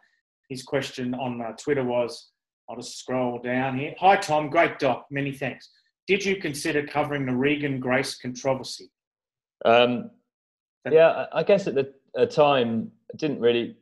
His 0.50 0.62
question 0.62 1.14
on 1.14 1.40
uh, 1.40 1.52
Twitter 1.52 1.84
was 1.84 2.30
I'll 2.68 2.76
just 2.76 2.98
scroll 2.98 3.38
down 3.38 3.78
here. 3.78 3.94
Hi, 4.00 4.16
Tom. 4.16 4.50
Great 4.50 4.78
doc. 4.78 5.06
Many 5.10 5.32
thanks. 5.32 5.70
Did 6.06 6.24
you 6.24 6.36
consider 6.36 6.86
covering 6.86 7.24
the 7.24 7.34
Regan 7.34 7.80
Grace 7.80 8.16
controversy? 8.16 8.90
Um, 9.64 10.10
yeah, 10.90 11.26
I 11.32 11.42
guess 11.42 11.66
at 11.66 11.74
the 11.74 12.26
time, 12.26 12.90
I 13.12 13.16
didn't 13.16 13.40
really. 13.40 13.76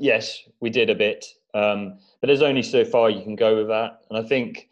yes, 0.00 0.36
we 0.60 0.70
did 0.70 0.90
a 0.90 0.94
bit, 0.96 1.24
um, 1.54 1.98
but 2.20 2.28
there's 2.28 2.42
only 2.42 2.62
so 2.62 2.84
far 2.84 3.10
you 3.10 3.22
can 3.22 3.36
go 3.36 3.56
with 3.56 3.68
that. 3.68 4.00
And 4.10 4.18
I 4.18 4.26
think, 4.26 4.68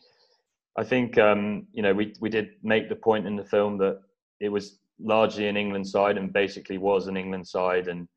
I 0.76 0.84
think 0.84 1.18
um, 1.18 1.66
you 1.72 1.82
know, 1.82 1.94
we 1.94 2.14
we 2.20 2.28
did 2.28 2.50
make 2.62 2.88
the 2.88 2.96
point 2.96 3.26
in 3.26 3.36
the 3.36 3.44
film 3.44 3.78
that 3.78 4.00
it 4.40 4.48
was 4.48 4.78
largely 5.00 5.48
an 5.48 5.56
England 5.56 5.86
side 5.86 6.18
and 6.18 6.32
basically 6.32 6.78
was 6.78 7.06
an 7.06 7.16
England 7.16 7.46
side 7.46 7.88
and 7.88 8.08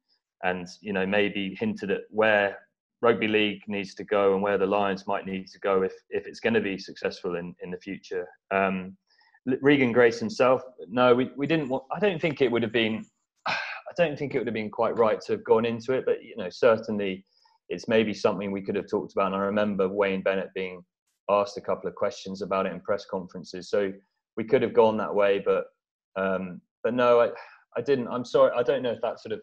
and 0.43 0.67
you 0.81 0.93
know 0.93 1.05
maybe 1.05 1.55
hinted 1.59 1.91
at 1.91 2.01
where 2.09 2.57
rugby 3.01 3.27
league 3.27 3.61
needs 3.67 3.93
to 3.95 4.03
go 4.03 4.33
and 4.33 4.41
where 4.41 4.57
the 4.57 4.65
Lions 4.65 5.07
might 5.07 5.25
need 5.25 5.47
to 5.47 5.59
go 5.59 5.83
if 5.83 5.93
if 6.09 6.27
it's 6.27 6.39
going 6.39 6.53
to 6.53 6.61
be 6.61 6.77
successful 6.77 7.35
in 7.35 7.55
in 7.61 7.71
the 7.71 7.77
future. 7.77 8.27
Um, 8.51 8.97
Regan 9.61 9.91
Grace 9.91 10.19
himself, 10.19 10.61
no, 10.87 11.15
we, 11.15 11.31
we 11.35 11.47
didn't. 11.47 11.67
Want, 11.67 11.83
I 11.91 11.99
don't 11.99 12.21
think 12.21 12.41
it 12.41 12.51
would 12.51 12.61
have 12.61 12.71
been. 12.71 13.05
I 13.47 13.93
don't 13.97 14.17
think 14.17 14.33
it 14.33 14.37
would 14.37 14.47
have 14.47 14.53
been 14.53 14.69
quite 14.69 14.97
right 14.97 15.19
to 15.21 15.33
have 15.33 15.43
gone 15.43 15.65
into 15.65 15.93
it, 15.93 16.05
but 16.05 16.23
you 16.23 16.35
know 16.37 16.49
certainly 16.49 17.25
it's 17.71 17.87
maybe 17.87 18.13
something 18.13 18.51
we 18.51 18.61
could 18.61 18.75
have 18.75 18.89
talked 18.89 19.13
about. 19.13 19.27
And 19.27 19.35
I 19.35 19.39
remember 19.39 19.87
Wayne 19.87 20.21
Bennett 20.21 20.53
being 20.53 20.83
asked 21.29 21.57
a 21.57 21.61
couple 21.61 21.87
of 21.87 21.95
questions 21.95 22.41
about 22.41 22.65
it 22.65 22.73
in 22.73 22.81
press 22.81 23.05
conferences, 23.05 23.69
so 23.69 23.91
we 24.37 24.43
could 24.43 24.61
have 24.61 24.73
gone 24.73 24.97
that 24.97 25.13
way, 25.13 25.39
but 25.43 25.65
um, 26.15 26.61
but 26.83 26.93
no, 26.93 27.21
I, 27.21 27.29
I 27.77 27.81
didn't. 27.81 28.07
I'm 28.07 28.25
sorry. 28.25 28.51
I 28.55 28.63
don't 28.63 28.83
know 28.83 28.91
if 28.91 29.01
that 29.01 29.19
sort 29.19 29.33
of 29.33 29.41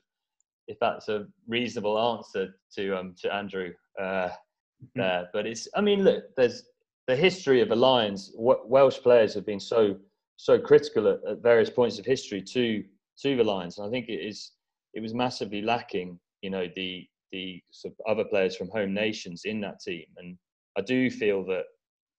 if 0.66 0.76
that's 0.80 1.08
a 1.08 1.26
reasonable 1.46 1.98
answer 1.98 2.54
to 2.76 2.98
um, 2.98 3.14
to 3.22 3.32
Andrew 3.32 3.72
uh, 3.98 4.28
mm-hmm. 4.28 5.00
there. 5.00 5.28
But 5.32 5.46
it's. 5.46 5.68
I 5.74 5.80
mean, 5.80 6.04
look. 6.04 6.24
There's 6.36 6.64
the 7.06 7.16
history 7.16 7.60
of 7.60 7.68
the 7.68 7.76
Lions. 7.76 8.32
Welsh 8.36 8.98
players 8.98 9.34
have 9.34 9.46
been 9.46 9.60
so 9.60 9.96
so 10.36 10.58
critical 10.58 11.08
at, 11.08 11.20
at 11.28 11.42
various 11.42 11.70
points 11.70 11.98
of 11.98 12.04
history 12.04 12.42
to 12.42 12.84
to 13.22 13.36
the 13.36 13.44
Lions, 13.44 13.78
and 13.78 13.86
I 13.86 13.90
think 13.90 14.08
it 14.08 14.20
is. 14.24 14.52
It 14.94 15.00
was 15.00 15.14
massively 15.14 15.62
lacking. 15.62 16.18
You 16.42 16.50
know 16.50 16.66
the 16.76 17.06
the 17.32 17.62
sort 17.70 17.94
of 17.94 18.10
other 18.10 18.24
players 18.24 18.56
from 18.56 18.70
home 18.70 18.94
nations 18.94 19.42
in 19.44 19.60
that 19.62 19.80
team, 19.80 20.06
and 20.16 20.36
I 20.76 20.82
do 20.82 21.10
feel 21.10 21.44
that 21.46 21.64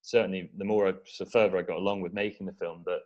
certainly 0.01 0.49
the 0.57 0.65
more 0.65 0.87
I, 0.87 0.93
so 1.05 1.25
further 1.25 1.57
I 1.57 1.61
got 1.61 1.77
along 1.77 2.01
with 2.01 2.13
making 2.13 2.45
the 2.45 2.53
film, 2.53 2.83
that 2.85 3.01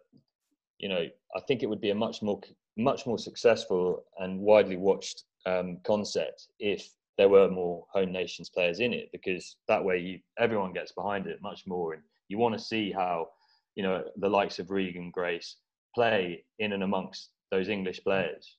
you 0.80 0.90
know, 0.90 1.06
I 1.36 1.40
think 1.48 1.64
it 1.64 1.70
would 1.70 1.82
be 1.82 1.92
a 1.92 1.96
much 1.96 2.22
more 2.22 2.42
much 2.78 3.06
more 3.06 3.20
successful 3.20 4.04
and 4.20 4.40
widely 4.40 4.78
watched 4.78 5.24
um, 5.46 5.78
concept 5.84 6.48
if 6.60 6.90
there 7.18 7.30
were 7.30 7.50
more 7.50 7.86
home 7.94 8.12
nations 8.12 8.50
players 8.50 8.80
in 8.80 8.94
it, 8.94 9.10
because 9.12 9.58
that 9.68 9.84
way 9.84 10.00
you, 10.00 10.20
everyone 10.40 10.74
gets 10.74 10.92
behind 10.92 11.28
it 11.28 11.40
much 11.42 11.68
more, 11.68 11.94
and 11.94 12.02
you 12.28 12.38
want 12.38 12.58
to 12.58 12.64
see 12.64 12.92
how 12.92 13.28
you 13.76 13.84
know 13.84 14.04
the 14.18 14.30
likes 14.30 14.60
of 14.60 14.72
Regan 14.72 15.12
Grace 15.12 15.58
play 15.94 16.44
in 16.60 16.74
and 16.74 16.84
amongst 16.84 17.30
those 17.52 17.70
English 17.70 18.04
players. 18.04 18.58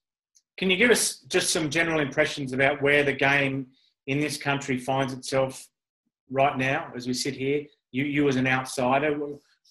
Can 0.56 0.70
you 0.70 0.76
give 0.76 0.90
us 0.90 1.18
just 1.28 1.50
some 1.50 1.68
general 1.68 2.00
impressions 2.00 2.52
about 2.52 2.80
where 2.80 3.02
the 3.02 3.12
game 3.12 3.66
in 4.06 4.20
this 4.20 4.36
country 4.36 4.78
finds 4.78 5.12
itself 5.12 5.66
right 6.30 6.56
now 6.56 6.92
as 6.94 7.06
we 7.06 7.14
sit 7.14 7.34
here? 7.34 7.64
You, 7.92 8.04
you 8.04 8.28
as 8.28 8.36
an 8.36 8.46
outsider, 8.46 9.18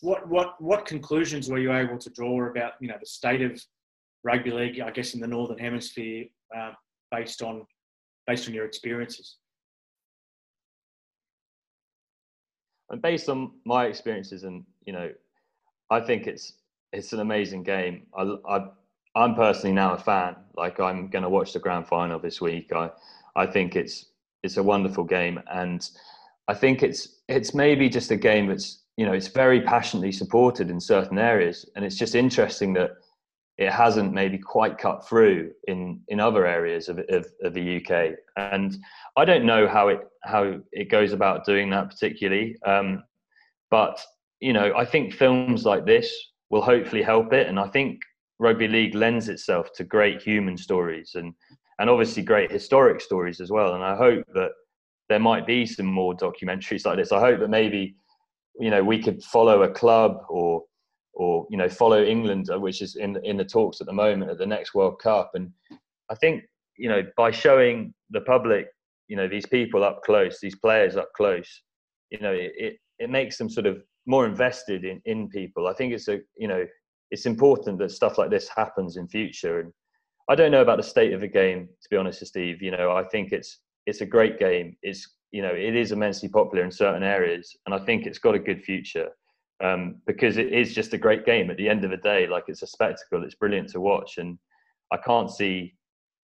what 0.01 0.27
what 0.27 0.61
what 0.61 0.85
conclusions 0.85 1.49
were 1.49 1.59
you 1.59 1.73
able 1.73 1.97
to 1.97 2.09
draw 2.09 2.45
about 2.45 2.73
you 2.81 2.87
know 2.87 2.97
the 2.99 3.05
state 3.05 3.41
of 3.41 3.61
rugby 4.23 4.51
league? 4.51 4.79
I 4.79 4.91
guess 4.91 5.13
in 5.13 5.21
the 5.21 5.27
northern 5.27 5.57
hemisphere, 5.57 6.25
uh, 6.55 6.71
based 7.11 7.41
on 7.41 7.65
based 8.27 8.47
on 8.47 8.53
your 8.53 8.65
experiences. 8.65 9.37
and 12.93 13.01
based 13.01 13.27
on 13.27 13.51
my 13.65 13.85
experiences, 13.85 14.43
and 14.43 14.63
you 14.85 14.93
know, 14.93 15.09
I 15.89 15.99
think 15.99 16.27
it's 16.27 16.53
it's 16.93 17.11
an 17.11 17.19
amazing 17.19 17.63
game. 17.63 18.03
I, 18.15 18.35
I 18.47 18.67
I'm 19.15 19.35
personally 19.35 19.73
now 19.73 19.93
a 19.93 19.97
fan. 19.97 20.35
Like 20.55 20.79
I'm 20.79 21.07
going 21.07 21.23
to 21.23 21.29
watch 21.29 21.53
the 21.53 21.59
grand 21.59 21.87
final 21.87 22.19
this 22.19 22.41
week. 22.41 22.71
I 22.73 22.89
I 23.35 23.45
think 23.45 23.75
it's 23.75 24.05
it's 24.43 24.57
a 24.57 24.63
wonderful 24.63 25.03
game, 25.03 25.39
and 25.51 25.87
I 26.47 26.53
think 26.53 26.83
it's 26.83 27.19
it's 27.27 27.53
maybe 27.53 27.89
just 27.89 28.11
a 28.11 28.17
game 28.17 28.47
that's 28.47 28.83
you 28.97 29.05
know 29.05 29.13
it's 29.13 29.27
very 29.27 29.61
passionately 29.61 30.11
supported 30.11 30.69
in 30.69 30.79
certain 30.79 31.17
areas, 31.17 31.69
and 31.75 31.85
it's 31.85 31.97
just 31.97 32.15
interesting 32.15 32.73
that 32.73 32.91
it 33.57 33.71
hasn't 33.71 34.13
maybe 34.13 34.37
quite 34.37 34.77
cut 34.79 35.07
through 35.07 35.51
in 35.67 36.01
in 36.07 36.19
other 36.19 36.45
areas 36.45 36.89
of, 36.89 36.99
of, 37.09 37.25
of, 37.43 37.53
the 37.53 37.77
UK. 37.77 38.15
And 38.35 38.75
I 39.15 39.25
don't 39.25 39.45
know 39.45 39.67
how 39.67 39.89
it 39.89 40.07
how 40.23 40.59
it 40.71 40.89
goes 40.89 41.13
about 41.13 41.45
doing 41.45 41.69
that 41.69 41.89
particularly, 41.89 42.57
um, 42.65 43.03
but 43.69 44.03
you 44.39 44.53
know 44.53 44.73
I 44.75 44.85
think 44.85 45.13
films 45.13 45.65
like 45.65 45.85
this 45.85 46.13
will 46.49 46.61
hopefully 46.61 47.03
help 47.03 47.31
it, 47.33 47.47
and 47.47 47.59
I 47.59 47.67
think 47.67 47.99
rugby 48.39 48.67
league 48.67 48.95
lends 48.95 49.29
itself 49.29 49.71
to 49.73 49.83
great 49.83 50.21
human 50.21 50.57
stories 50.57 51.11
and 51.15 51.33
and 51.79 51.89
obviously 51.89 52.21
great 52.21 52.51
historic 52.51 53.01
stories 53.01 53.41
as 53.41 53.49
well. 53.51 53.73
And 53.73 53.83
I 53.83 53.95
hope 53.95 54.23
that 54.33 54.51
there 55.09 55.19
might 55.19 55.45
be 55.45 55.65
some 55.65 55.85
more 55.85 56.15
documentaries 56.15 56.85
like 56.85 56.97
this. 56.97 57.11
I 57.11 57.19
hope 57.19 57.39
that 57.39 57.49
maybe 57.49 57.95
you 58.59 58.69
know 58.69 58.83
we 58.83 59.01
could 59.01 59.23
follow 59.23 59.63
a 59.63 59.69
club 59.69 60.17
or 60.29 60.63
or 61.13 61.47
you 61.49 61.57
know 61.57 61.69
follow 61.69 62.03
England, 62.03 62.49
uh, 62.51 62.59
which 62.59 62.81
is 62.81 62.95
in 62.95 63.17
in 63.23 63.37
the 63.37 63.45
talks 63.45 63.81
at 63.81 63.87
the 63.87 63.93
moment 63.93 64.31
at 64.31 64.37
the 64.37 64.45
next 64.45 64.73
World 64.73 64.99
Cup. 65.01 65.31
And 65.33 65.51
I 66.09 66.15
think 66.15 66.43
you 66.77 66.89
know 66.89 67.03
by 67.17 67.31
showing 67.31 67.93
the 68.11 68.21
public, 68.21 68.67
you 69.07 69.15
know 69.15 69.27
these 69.27 69.45
people 69.45 69.83
up 69.83 70.01
close, 70.03 70.39
these 70.41 70.55
players 70.55 70.95
up 70.95 71.09
close, 71.15 71.61
you 72.09 72.19
know 72.19 72.33
it 72.33 72.51
it, 72.55 72.77
it 72.99 73.09
makes 73.09 73.37
them 73.37 73.49
sort 73.49 73.65
of 73.65 73.83
more 74.05 74.25
invested 74.25 74.83
in 74.85 75.01
in 75.05 75.29
people. 75.29 75.67
I 75.67 75.73
think 75.73 75.93
it's 75.93 76.07
a 76.07 76.19
you 76.37 76.47
know 76.47 76.65
it's 77.13 77.27
important 77.27 77.77
that 77.77 77.91
stuff 77.91 78.17
like 78.17 78.31
this 78.31 78.49
happens 78.49 78.97
in 78.97 79.07
future. 79.07 79.59
And 79.59 79.71
I 80.29 80.33
don't 80.33 80.49
know 80.49 80.63
about 80.63 80.77
the 80.77 80.83
state 80.83 81.13
of 81.13 81.21
the 81.21 81.27
game, 81.27 81.69
to 81.83 81.89
be 81.91 81.95
honest, 81.95 82.25
Steve. 82.25 82.59
You 82.59 82.71
know, 82.71 82.91
I 82.91 83.03
think 83.03 83.31
it's 83.31 83.59
it's 83.85 84.01
a 84.01 84.05
great 84.05 84.39
game. 84.39 84.75
It's 84.81 85.07
you 85.31 85.43
know 85.43 85.53
it 85.53 85.75
is 85.75 85.91
immensely 85.91 86.27
popular 86.27 86.65
in 86.65 86.71
certain 86.71 87.03
areas, 87.03 87.55
and 87.65 87.75
I 87.75 87.85
think 87.85 88.07
it's 88.07 88.17
got 88.17 88.33
a 88.33 88.39
good 88.39 88.63
future 88.63 89.09
um, 89.63 90.01
because 90.07 90.37
it 90.37 90.51
is 90.51 90.73
just 90.73 90.93
a 90.93 90.97
great 90.97 91.23
game 91.23 91.51
at 91.51 91.57
the 91.57 91.69
end 91.69 91.85
of 91.85 91.91
the 91.91 91.97
day. 91.97 92.25
Like 92.25 92.45
it's 92.47 92.63
a 92.63 92.67
spectacle. 92.67 93.23
It's 93.23 93.35
brilliant 93.35 93.69
to 93.69 93.79
watch, 93.79 94.17
and 94.17 94.39
I 94.91 94.97
can't 94.97 95.29
see. 95.29 95.75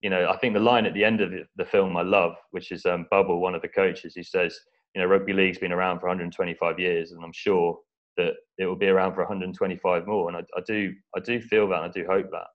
You 0.02 0.10
know, 0.10 0.28
I 0.28 0.38
think 0.38 0.56
the 0.56 0.60
line 0.60 0.88
at 0.88 0.95
the 0.95 1.04
end 1.04 1.21
of 1.21 1.32
the 1.56 1.65
film 1.65 1.97
I 1.97 2.02
love, 2.02 2.34
which 2.49 2.71
is 2.71 2.84
um, 2.88 3.06
Bubble, 3.12 3.41
one 3.41 3.54
of 3.54 3.62
the 3.62 3.67
coaches, 3.67 4.15
he 4.15 4.23
says, 4.23 4.58
you 4.95 5.02
know, 5.02 5.08
rugby 5.08 5.34
league's 5.34 5.60
been 5.60 5.73
around 5.73 5.99
for 5.99 6.08
125 6.08 6.80
years, 6.80 7.12
and 7.12 7.23
I'm 7.23 7.34
sure 7.34 7.78
that 8.19 8.34
it 8.58 8.65
will 8.65 8.75
be 8.75 8.88
around 8.88 9.13
for 9.13 9.21
125 9.21 10.05
more. 10.05 10.29
And 10.29 10.38
I, 10.38 10.41
I 10.55 10.62
do, 10.67 10.93
I 11.15 11.19
do 11.19 11.41
feel 11.41 11.67
that, 11.69 11.82
and 11.82 11.86
I 11.86 11.89
do 11.89 12.05
hope 12.08 12.29
that. 12.32 12.47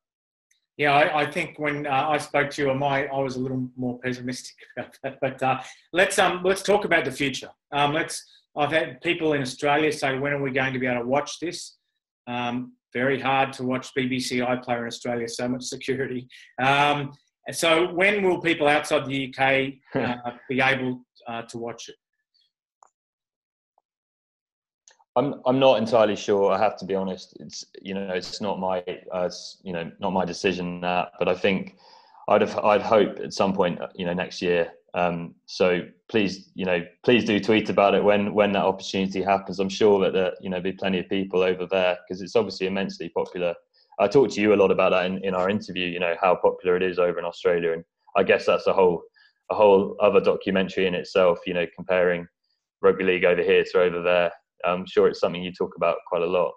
Yeah, 0.76 0.92
I, 0.92 1.22
I 1.22 1.30
think 1.30 1.58
when 1.58 1.86
uh, 1.86 2.08
I 2.08 2.18
spoke 2.18 2.50
to 2.50 2.62
you, 2.62 2.74
my, 2.74 3.06
I 3.06 3.18
was 3.20 3.36
a 3.36 3.40
little 3.40 3.68
more 3.76 3.98
pessimistic 4.00 4.54
about 4.76 4.98
that. 5.02 5.18
But 5.20 5.42
uh, 5.42 5.60
let's 5.92 6.18
um, 6.18 6.42
let's 6.44 6.62
talk 6.62 6.84
about 6.84 7.04
the 7.04 7.12
future. 7.12 7.50
Um, 7.72 7.92
let's 7.92 8.24
I've 8.56 8.72
had 8.72 9.00
people 9.00 9.32
in 9.32 9.42
Australia 9.42 9.92
say, 9.92 10.18
when 10.18 10.32
are 10.32 10.42
we 10.42 10.50
going 10.50 10.72
to 10.72 10.78
be 10.78 10.86
able 10.86 11.02
to 11.02 11.08
watch 11.08 11.40
this? 11.40 11.76
Um, 12.26 12.72
very 12.92 13.20
hard 13.20 13.52
to 13.54 13.64
watch 13.64 13.90
BBC 13.98 14.38
iPlayer 14.46 14.82
in 14.82 14.86
Australia, 14.86 15.28
so 15.28 15.48
much 15.48 15.64
security. 15.64 16.28
Um, 16.62 17.12
so 17.50 17.92
when 17.92 18.22
will 18.22 18.40
people 18.40 18.68
outside 18.68 19.06
the 19.06 19.34
UK 19.34 19.74
uh, 20.24 20.30
be 20.48 20.60
able 20.60 21.04
uh, 21.26 21.42
to 21.42 21.58
watch 21.58 21.88
it? 21.88 21.96
I'm 25.16 25.40
I'm 25.46 25.58
not 25.58 25.78
entirely 25.78 26.16
sure. 26.16 26.52
I 26.52 26.58
have 26.58 26.76
to 26.78 26.84
be 26.84 26.94
honest. 26.94 27.36
It's 27.40 27.64
you 27.80 27.94
know 27.94 28.12
it's 28.12 28.40
not 28.40 28.58
my 28.58 28.82
uh, 29.12 29.30
you 29.62 29.72
know 29.72 29.90
not 30.00 30.10
my 30.10 30.24
decision 30.24 30.80
that, 30.80 31.12
but 31.18 31.28
I 31.28 31.34
think 31.34 31.76
I'd 32.28 32.40
have 32.40 32.58
I'd 32.58 32.82
hope 32.82 33.20
at 33.20 33.32
some 33.32 33.52
point 33.52 33.80
you 33.94 34.06
know 34.06 34.14
next 34.14 34.42
year 34.42 34.72
um, 34.94 35.34
so 35.46 35.80
please, 36.08 36.50
you 36.54 36.64
know, 36.64 36.80
please 37.04 37.24
do 37.24 37.40
tweet 37.40 37.68
about 37.68 37.94
it 37.94 38.04
when 38.04 38.32
when 38.32 38.52
that 38.52 38.64
opportunity 38.64 39.22
happens. 39.22 39.58
I'm 39.58 39.68
sure 39.68 40.00
that 40.00 40.12
there, 40.12 40.32
you 40.40 40.48
know, 40.48 40.60
be 40.60 40.72
plenty 40.72 41.00
of 41.00 41.08
people 41.08 41.42
over 41.42 41.66
there 41.66 41.98
because 42.06 42.22
it's 42.22 42.36
obviously 42.36 42.68
immensely 42.68 43.08
popular. 43.08 43.54
I 43.98 44.06
talked 44.06 44.34
to 44.34 44.40
you 44.40 44.54
a 44.54 44.56
lot 44.56 44.70
about 44.70 44.90
that 44.90 45.06
in, 45.06 45.24
in 45.24 45.34
our 45.34 45.50
interview. 45.50 45.86
You 45.86 45.98
know 45.98 46.14
how 46.20 46.36
popular 46.36 46.76
it 46.76 46.82
is 46.82 47.00
over 47.00 47.18
in 47.18 47.24
Australia, 47.24 47.72
and 47.72 47.84
I 48.16 48.22
guess 48.22 48.46
that's 48.46 48.68
a 48.68 48.72
whole 48.72 49.02
a 49.50 49.54
whole 49.54 49.96
other 50.00 50.20
documentary 50.20 50.86
in 50.86 50.94
itself. 50.94 51.40
You 51.44 51.54
know, 51.54 51.66
comparing 51.74 52.28
rugby 52.80 53.02
league 53.02 53.24
over 53.24 53.42
here 53.42 53.64
to 53.72 53.80
over 53.80 54.00
there. 54.00 54.30
I'm 54.66 54.86
sure 54.86 55.08
it's 55.08 55.20
something 55.20 55.42
you 55.42 55.52
talk 55.52 55.74
about 55.76 55.96
quite 56.06 56.22
a 56.22 56.26
lot. 56.26 56.52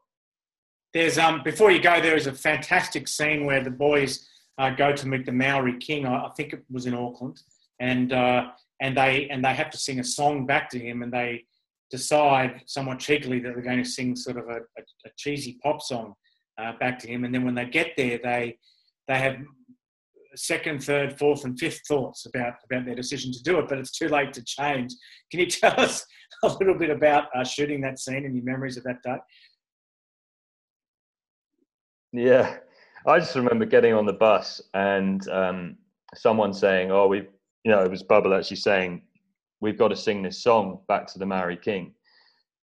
There's 0.94 1.18
um 1.18 1.42
before 1.44 1.72
you 1.72 1.82
go, 1.82 2.02
there 2.02 2.16
is 2.16 2.28
a 2.28 2.34
fantastic 2.34 3.08
scene 3.08 3.46
where 3.46 3.64
the 3.64 3.72
boys 3.72 4.28
uh, 4.58 4.72
go 4.72 4.92
to 4.94 5.08
meet 5.08 5.26
the 5.26 5.32
Maori 5.32 5.78
king. 5.78 6.06
I, 6.06 6.26
I 6.26 6.30
think 6.36 6.54
it 6.54 6.64
was 6.70 6.86
in 6.86 6.94
Auckland 6.94 7.40
and 7.80 8.14
uh, 8.14 8.48
and 8.82 8.98
they 8.98 9.28
and 9.30 9.44
they 9.44 9.54
have 9.54 9.70
to 9.72 9.78
sing 9.78 10.00
a 10.00 10.04
song 10.04 10.46
back 10.46 10.70
to 10.72 10.80
him, 10.80 11.04
and 11.04 11.12
they 11.12 11.46
decide 11.92 12.62
somewhat 12.66 13.00
cheekily 13.00 13.40
that 13.40 13.54
they're 13.54 13.64
going 13.64 13.84
to 13.84 13.90
sing 13.90 14.16
sort 14.16 14.38
of 14.38 14.50
a, 14.50 14.58
a, 14.58 14.82
a 15.06 15.10
cheesy 15.18 15.58
pop 15.64 15.82
song 15.82 16.14
uh, 16.58 16.74
back 16.80 17.00
to 17.00 17.08
him, 17.08 17.24
and 17.24 17.34
then 17.34 17.46
when 17.46 17.56
they 17.56 17.66
get 17.66 17.92
there, 17.98 18.20
they 18.24 18.58
they 19.08 19.18
have 19.18 19.38
second, 20.36 20.84
third, 20.84 21.18
fourth, 21.18 21.46
and 21.46 21.60
fifth 21.60 21.82
thoughts 21.88 22.26
about 22.26 22.56
about 22.70 22.86
their 22.86 22.96
decision 22.96 23.32
to 23.32 23.44
do 23.44 23.60
it, 23.60 23.68
but 23.68 23.78
it's 23.78 23.92
too 23.92 24.08
late 24.08 24.34
to 24.34 24.44
change. 24.44 24.94
Can 25.32 25.40
you 25.40 25.46
tell 25.48 25.80
us 25.80 26.06
a 26.44 26.48
little 26.48 26.76
bit 26.76 26.90
about 26.90 27.26
uh, 27.36 27.44
shooting 27.44 27.82
that 27.82 28.00
scene 28.00 28.26
and 28.26 28.36
your 28.36 28.46
memories 28.46 28.78
of 28.78 28.84
that 28.84 29.02
day? 29.04 29.18
Yeah, 32.14 32.58
I 33.06 33.20
just 33.20 33.36
remember 33.36 33.66
getting 33.66 33.94
on 33.94 34.06
the 34.06 34.14
bus 34.14 34.62
and 34.74 35.28
um, 35.30 35.78
someone 36.16 36.54
saying, 36.54 36.92
"Oh, 36.92 37.08
we've 37.08 37.28
you 37.64 37.72
know, 37.72 37.84
it 37.84 37.92
was 37.92 38.04
Bubble 38.04 38.34
actually 38.34 38.58
saying, 38.58 39.02
"We've 39.60 39.78
got 39.78 39.90
to 39.90 39.96
sing 39.96 40.24
this 40.24 40.42
song 40.42 40.80
back 40.88 41.08
to 41.08 41.20
the 41.20 41.26
Maori 41.26 41.58
King," 41.58 41.94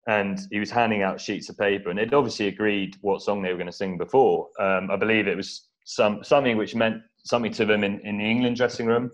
and 0.07 0.39
he 0.51 0.59
was 0.59 0.71
handing 0.71 1.03
out 1.03 1.21
sheets 1.21 1.49
of 1.49 1.57
paper, 1.57 1.89
and 1.89 1.97
they'd 1.97 2.13
obviously 2.13 2.47
agreed 2.47 2.97
what 3.01 3.21
song 3.21 3.41
they 3.41 3.51
were 3.51 3.57
going 3.57 3.67
to 3.67 3.71
sing 3.71 3.97
before. 3.97 4.49
Um, 4.59 4.91
I 4.91 4.97
believe 4.97 5.27
it 5.27 5.37
was 5.37 5.69
some 5.85 6.23
something 6.23 6.57
which 6.57 6.75
meant 6.75 7.01
something 7.23 7.51
to 7.53 7.65
them 7.65 7.83
in, 7.83 7.99
in 8.01 8.17
the 8.17 8.25
England 8.25 8.57
dressing 8.57 8.85
room, 8.85 9.11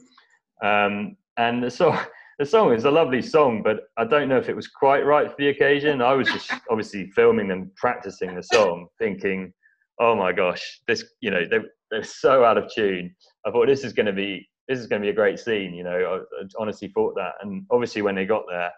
um, 0.64 1.16
and 1.38 1.64
the 1.64 1.72
song. 1.72 1.98
The 2.38 2.46
song 2.46 2.74
is 2.74 2.84
a 2.84 2.92
lovely 2.92 3.22
song, 3.22 3.62
but 3.64 3.84
I 3.96 4.04
don't 4.04 4.28
know 4.28 4.38
if 4.38 4.50
it 4.50 4.58
was 4.58 4.68
quite 4.68 5.06
right 5.06 5.30
for 5.30 5.38
the 5.38 5.48
occasion. 5.48 6.02
I 6.02 6.12
was 6.12 6.28
just 6.28 6.52
obviously 6.70 7.10
filming 7.12 7.48
them 7.48 7.72
practicing 7.78 8.36
the 8.36 8.44
song, 8.44 8.88
thinking, 9.00 9.54
"Oh 10.02 10.18
my 10.18 10.34
gosh, 10.34 10.82
this!" 10.86 11.06
You 11.22 11.32
know, 11.32 11.46
they, 11.50 11.60
they're 11.92 12.04
so 12.04 12.44
out 12.44 12.58
of 12.58 12.70
tune. 12.76 13.16
I 13.46 13.52
thought 13.52 13.68
this 13.68 13.86
is 13.86 13.94
going 13.94 14.08
to 14.08 14.12
be 14.12 14.46
this 14.68 14.80
is 14.80 14.88
going 14.88 15.02
to 15.02 15.06
be 15.06 15.12
a 15.12 15.16
great 15.16 15.40
scene. 15.40 15.74
You 15.74 15.84
know, 15.84 15.92
I, 15.92 16.42
I 16.42 16.48
honestly 16.60 16.90
thought 16.90 17.16
that. 17.16 17.36
And 17.42 17.66
obviously, 17.72 18.02
when 18.02 18.16
they 18.16 18.26
got 18.26 18.44
there, 18.50 18.72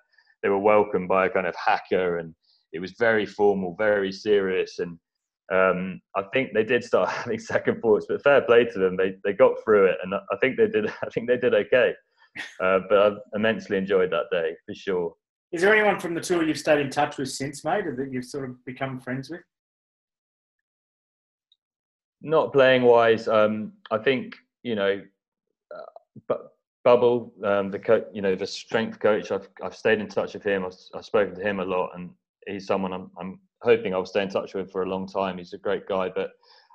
they 0.43 0.49
were 0.49 0.59
welcomed 0.59 1.07
by 1.07 1.25
a 1.25 1.29
kind 1.29 1.47
of 1.47 1.55
haka, 1.55 2.17
and 2.17 2.35
it 2.73 2.79
was 2.79 2.93
very 2.99 3.25
formal, 3.25 3.75
very 3.77 4.11
serious. 4.11 4.79
And 4.79 4.99
um, 5.51 6.01
I 6.15 6.23
think 6.33 6.53
they 6.53 6.63
did 6.63 6.83
start 6.83 7.09
having 7.09 7.39
second 7.39 7.81
thoughts, 7.81 8.05
but 8.07 8.23
fair 8.23 8.41
play 8.41 8.65
to 8.65 8.79
them. 8.79 8.97
They 8.97 9.15
they 9.23 9.33
got 9.33 9.53
through 9.63 9.85
it, 9.87 9.97
and 10.03 10.13
I 10.13 10.37
think 10.41 10.57
they 10.57 10.67
did. 10.67 10.87
I 11.03 11.09
think 11.13 11.27
they 11.27 11.37
did 11.37 11.53
okay. 11.53 11.93
Uh, 12.61 12.79
but 12.87 12.97
I've 12.99 13.17
immensely 13.33 13.77
enjoyed 13.77 14.11
that 14.11 14.25
day 14.31 14.55
for 14.65 14.75
sure. 14.75 15.13
Is 15.51 15.61
there 15.61 15.73
anyone 15.73 15.99
from 15.99 16.13
the 16.13 16.21
tour 16.21 16.43
you've 16.43 16.59
stayed 16.59 16.81
in 16.81 16.89
touch 16.89 17.17
with 17.17 17.29
since, 17.31 17.63
mate, 17.63 17.85
that 17.85 18.11
you've 18.11 18.25
sort 18.25 18.49
of 18.49 18.63
become 18.65 18.99
friends 18.99 19.29
with? 19.29 19.41
Not 22.21 22.51
playing 22.51 22.83
wise, 22.83 23.27
um, 23.27 23.73
I 23.89 23.97
think 23.97 24.35
you 24.63 24.75
know 24.75 25.01
but 26.27 26.53
Bubble, 26.83 27.33
um, 27.43 27.69
the 27.69 27.79
co- 27.79 28.05
you 28.13 28.21
know 28.21 28.35
the 28.35 28.47
strength 28.47 28.99
coach, 28.99 29.31
I've 29.31 29.49
I've 29.61 29.75
stayed 29.75 29.99
in 29.99 30.07
touch 30.07 30.33
with 30.33 30.43
him. 30.43 30.65
I've, 30.65 30.77
I've 30.95 31.05
spoken 31.05 31.35
to 31.35 31.41
him 31.41 31.59
a 31.59 31.65
lot, 31.65 31.91
and 31.95 32.11
he's 32.47 32.65
someone 32.65 32.93
I'm 32.93 33.11
I'm 33.19 33.39
hoping 33.67 33.93
I'll 33.93 34.05
stay 34.05 34.23
in 34.23 34.29
touch 34.29 34.53
with 34.53 34.71
for 34.71 34.83
a 34.83 34.89
long 34.89 35.07
time. 35.07 35.37
He's 35.37 35.53
a 35.53 35.57
great 35.57 35.87
guy, 35.87 36.09
but 36.13 36.31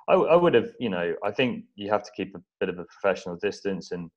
I, 0.07 0.13
I 0.13 0.35
would 0.35 0.53
have, 0.53 0.69
you 0.79 0.89
know, 0.89 1.15
I 1.23 1.31
think 1.31 1.65
you 1.75 1.89
have 1.89 2.03
to 2.03 2.11
keep 2.15 2.35
a 2.35 2.41
bit 2.59 2.69
of 2.69 2.79
a 2.79 2.85
professional 2.85 3.35
distance, 3.37 3.91
and 3.91 4.09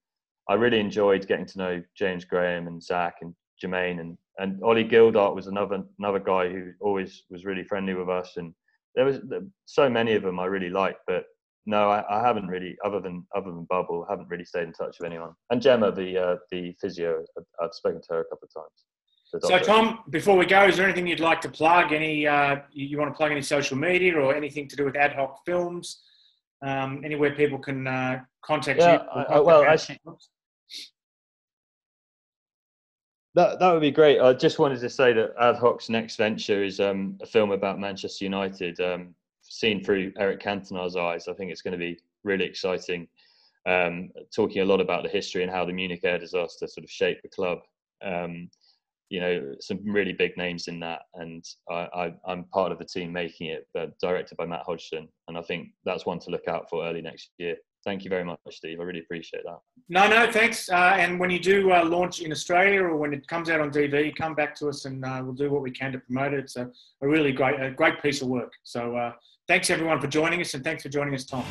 I 0.48 0.54
really 0.54 0.80
enjoyed 0.80 1.26
getting 1.26 1.46
to 1.46 1.58
know 1.58 1.82
James 1.96 2.24
Graham 2.24 2.66
and 2.66 2.82
Zak 2.82 3.16
and 3.22 3.34
Jermaine 3.62 4.00
and 4.00 4.18
and 4.38 4.62
Ollie 4.62 4.84
Gildart 4.84 5.34
was 5.34 5.46
another 5.46 5.82
another 5.98 6.18
guy 6.18 6.48
who 6.48 6.72
always 6.80 7.24
was 7.30 7.44
really 7.44 7.64
friendly 7.64 7.94
with 7.94 8.08
us, 8.08 8.36
and 8.36 8.54
there 8.94 9.04
was 9.04 9.20
so 9.64 9.88
many 9.88 10.14
of 10.14 10.22
them 10.22 10.40
I 10.40 10.46
really 10.46 10.70
liked, 10.70 11.00
but 11.06 11.24
no, 11.66 11.90
I, 11.90 12.04
I, 12.08 12.24
haven't 12.24 12.46
really, 12.46 12.76
other 12.84 13.00
than 13.00 13.26
other 13.34 13.50
than 13.50 13.66
Bubble, 13.68 14.06
haven't 14.08 14.28
really 14.28 14.44
stayed 14.44 14.68
in 14.68 14.72
touch 14.72 14.98
with 15.00 15.06
anyone. 15.06 15.32
And 15.50 15.60
Gemma, 15.60 15.90
the 15.90 16.16
uh, 16.16 16.36
the 16.50 16.74
physio, 16.80 17.24
I've 17.60 17.74
spoken 17.74 18.00
to 18.02 18.14
her 18.14 18.20
a 18.20 18.24
couple 18.24 18.44
of 18.48 18.54
times. 18.54 18.84
So, 19.42 19.58
Tom, 19.58 20.00
before 20.10 20.36
we 20.36 20.46
go, 20.46 20.66
is 20.66 20.76
there 20.76 20.86
anything 20.86 21.06
you'd 21.06 21.20
like 21.20 21.40
to 21.42 21.48
plug? 21.48 21.92
Any 21.92 22.26
uh, 22.26 22.56
you, 22.72 22.86
you, 22.86 22.98
want 22.98 23.12
to 23.12 23.16
plug 23.16 23.32
any 23.32 23.42
social 23.42 23.76
media 23.76 24.14
or 24.14 24.34
anything 24.34 24.68
to 24.68 24.76
do 24.76 24.84
with 24.84 24.96
ad 24.96 25.14
hoc 25.14 25.44
films? 25.44 26.02
Um, 26.62 27.02
anywhere 27.04 27.34
people 27.34 27.58
can 27.58 27.86
uh, 27.86 28.20
contact 28.42 28.80
yeah, 28.80 29.02
you? 29.02 29.22
I, 29.28 29.40
well, 29.40 29.64
actually, 29.64 29.98
That 33.36 33.58
that 33.58 33.70
would 33.72 33.82
be 33.82 33.90
great. 33.90 34.18
I 34.20 34.32
just 34.32 34.58
wanted 34.58 34.80
to 34.80 34.88
say 34.88 35.12
that 35.12 35.34
Ad 35.38 35.56
Hoc's 35.56 35.90
next 35.90 36.16
venture 36.16 36.64
is 36.64 36.80
um, 36.80 37.18
a 37.20 37.26
film 37.26 37.50
about 37.50 37.78
Manchester 37.78 38.24
United, 38.24 38.80
um, 38.80 39.14
seen 39.42 39.84
through 39.84 40.12
Eric 40.18 40.40
Cantona's 40.40 40.96
eyes. 40.96 41.28
I 41.28 41.34
think 41.34 41.50
it's 41.50 41.60
going 41.60 41.72
to 41.72 41.78
be 41.78 41.98
really 42.24 42.46
exciting. 42.46 43.06
Um, 43.66 44.10
talking 44.34 44.62
a 44.62 44.64
lot 44.64 44.80
about 44.80 45.02
the 45.02 45.10
history 45.10 45.42
and 45.42 45.52
how 45.52 45.66
the 45.66 45.72
Munich 45.72 46.00
air 46.04 46.18
disaster 46.18 46.66
sort 46.66 46.84
of 46.84 46.90
shaped 46.90 47.22
the 47.22 47.28
club. 47.28 47.58
Um, 48.02 48.48
you 49.08 49.20
know, 49.20 49.54
some 49.60 49.80
really 49.84 50.12
big 50.12 50.36
names 50.36 50.68
in 50.68 50.80
that, 50.80 51.02
and 51.14 51.44
I, 51.70 52.12
am 52.26 52.44
part 52.52 52.72
of 52.72 52.78
the 52.78 52.84
team 52.84 53.12
making 53.12 53.48
it, 53.48 53.66
but 53.72 53.98
directed 54.00 54.36
by 54.36 54.46
Matt 54.46 54.64
Hodgson, 54.66 55.08
and 55.28 55.38
I 55.38 55.42
think 55.42 55.68
that's 55.84 56.06
one 56.06 56.18
to 56.20 56.30
look 56.30 56.48
out 56.48 56.68
for 56.68 56.84
early 56.84 57.02
next 57.02 57.30
year 57.38 57.56
thank 57.86 58.04
you 58.04 58.10
very 58.10 58.24
much, 58.24 58.40
Steve. 58.50 58.80
I 58.80 58.82
really 58.82 59.00
appreciate 59.00 59.44
that. 59.44 59.60
No, 59.88 60.08
no, 60.08 60.30
thanks. 60.30 60.68
Uh, 60.68 60.96
and 60.98 61.18
when 61.18 61.30
you 61.30 61.38
do 61.38 61.72
uh, 61.72 61.84
launch 61.84 62.20
in 62.20 62.32
Australia 62.32 62.82
or 62.82 62.96
when 62.96 63.14
it 63.14 63.26
comes 63.28 63.48
out 63.48 63.60
on 63.60 63.70
DV, 63.70 64.14
come 64.16 64.34
back 64.34 64.54
to 64.56 64.68
us 64.68 64.84
and 64.84 65.04
uh, 65.04 65.22
we'll 65.24 65.32
do 65.32 65.50
what 65.50 65.62
we 65.62 65.70
can 65.70 65.92
to 65.92 65.98
promote 66.00 66.34
it. 66.34 66.40
It's 66.40 66.56
a, 66.56 66.68
a 67.00 67.08
really 67.08 67.32
great, 67.32 67.58
a 67.60 67.70
great 67.70 68.02
piece 68.02 68.20
of 68.20 68.28
work. 68.28 68.52
So 68.64 68.96
uh, 68.96 69.12
thanks 69.46 69.70
everyone 69.70 70.00
for 70.00 70.08
joining 70.08 70.40
us 70.40 70.52
and 70.54 70.64
thanks 70.64 70.82
for 70.82 70.88
joining 70.88 71.14
us, 71.14 71.24
Tom. 71.24 71.44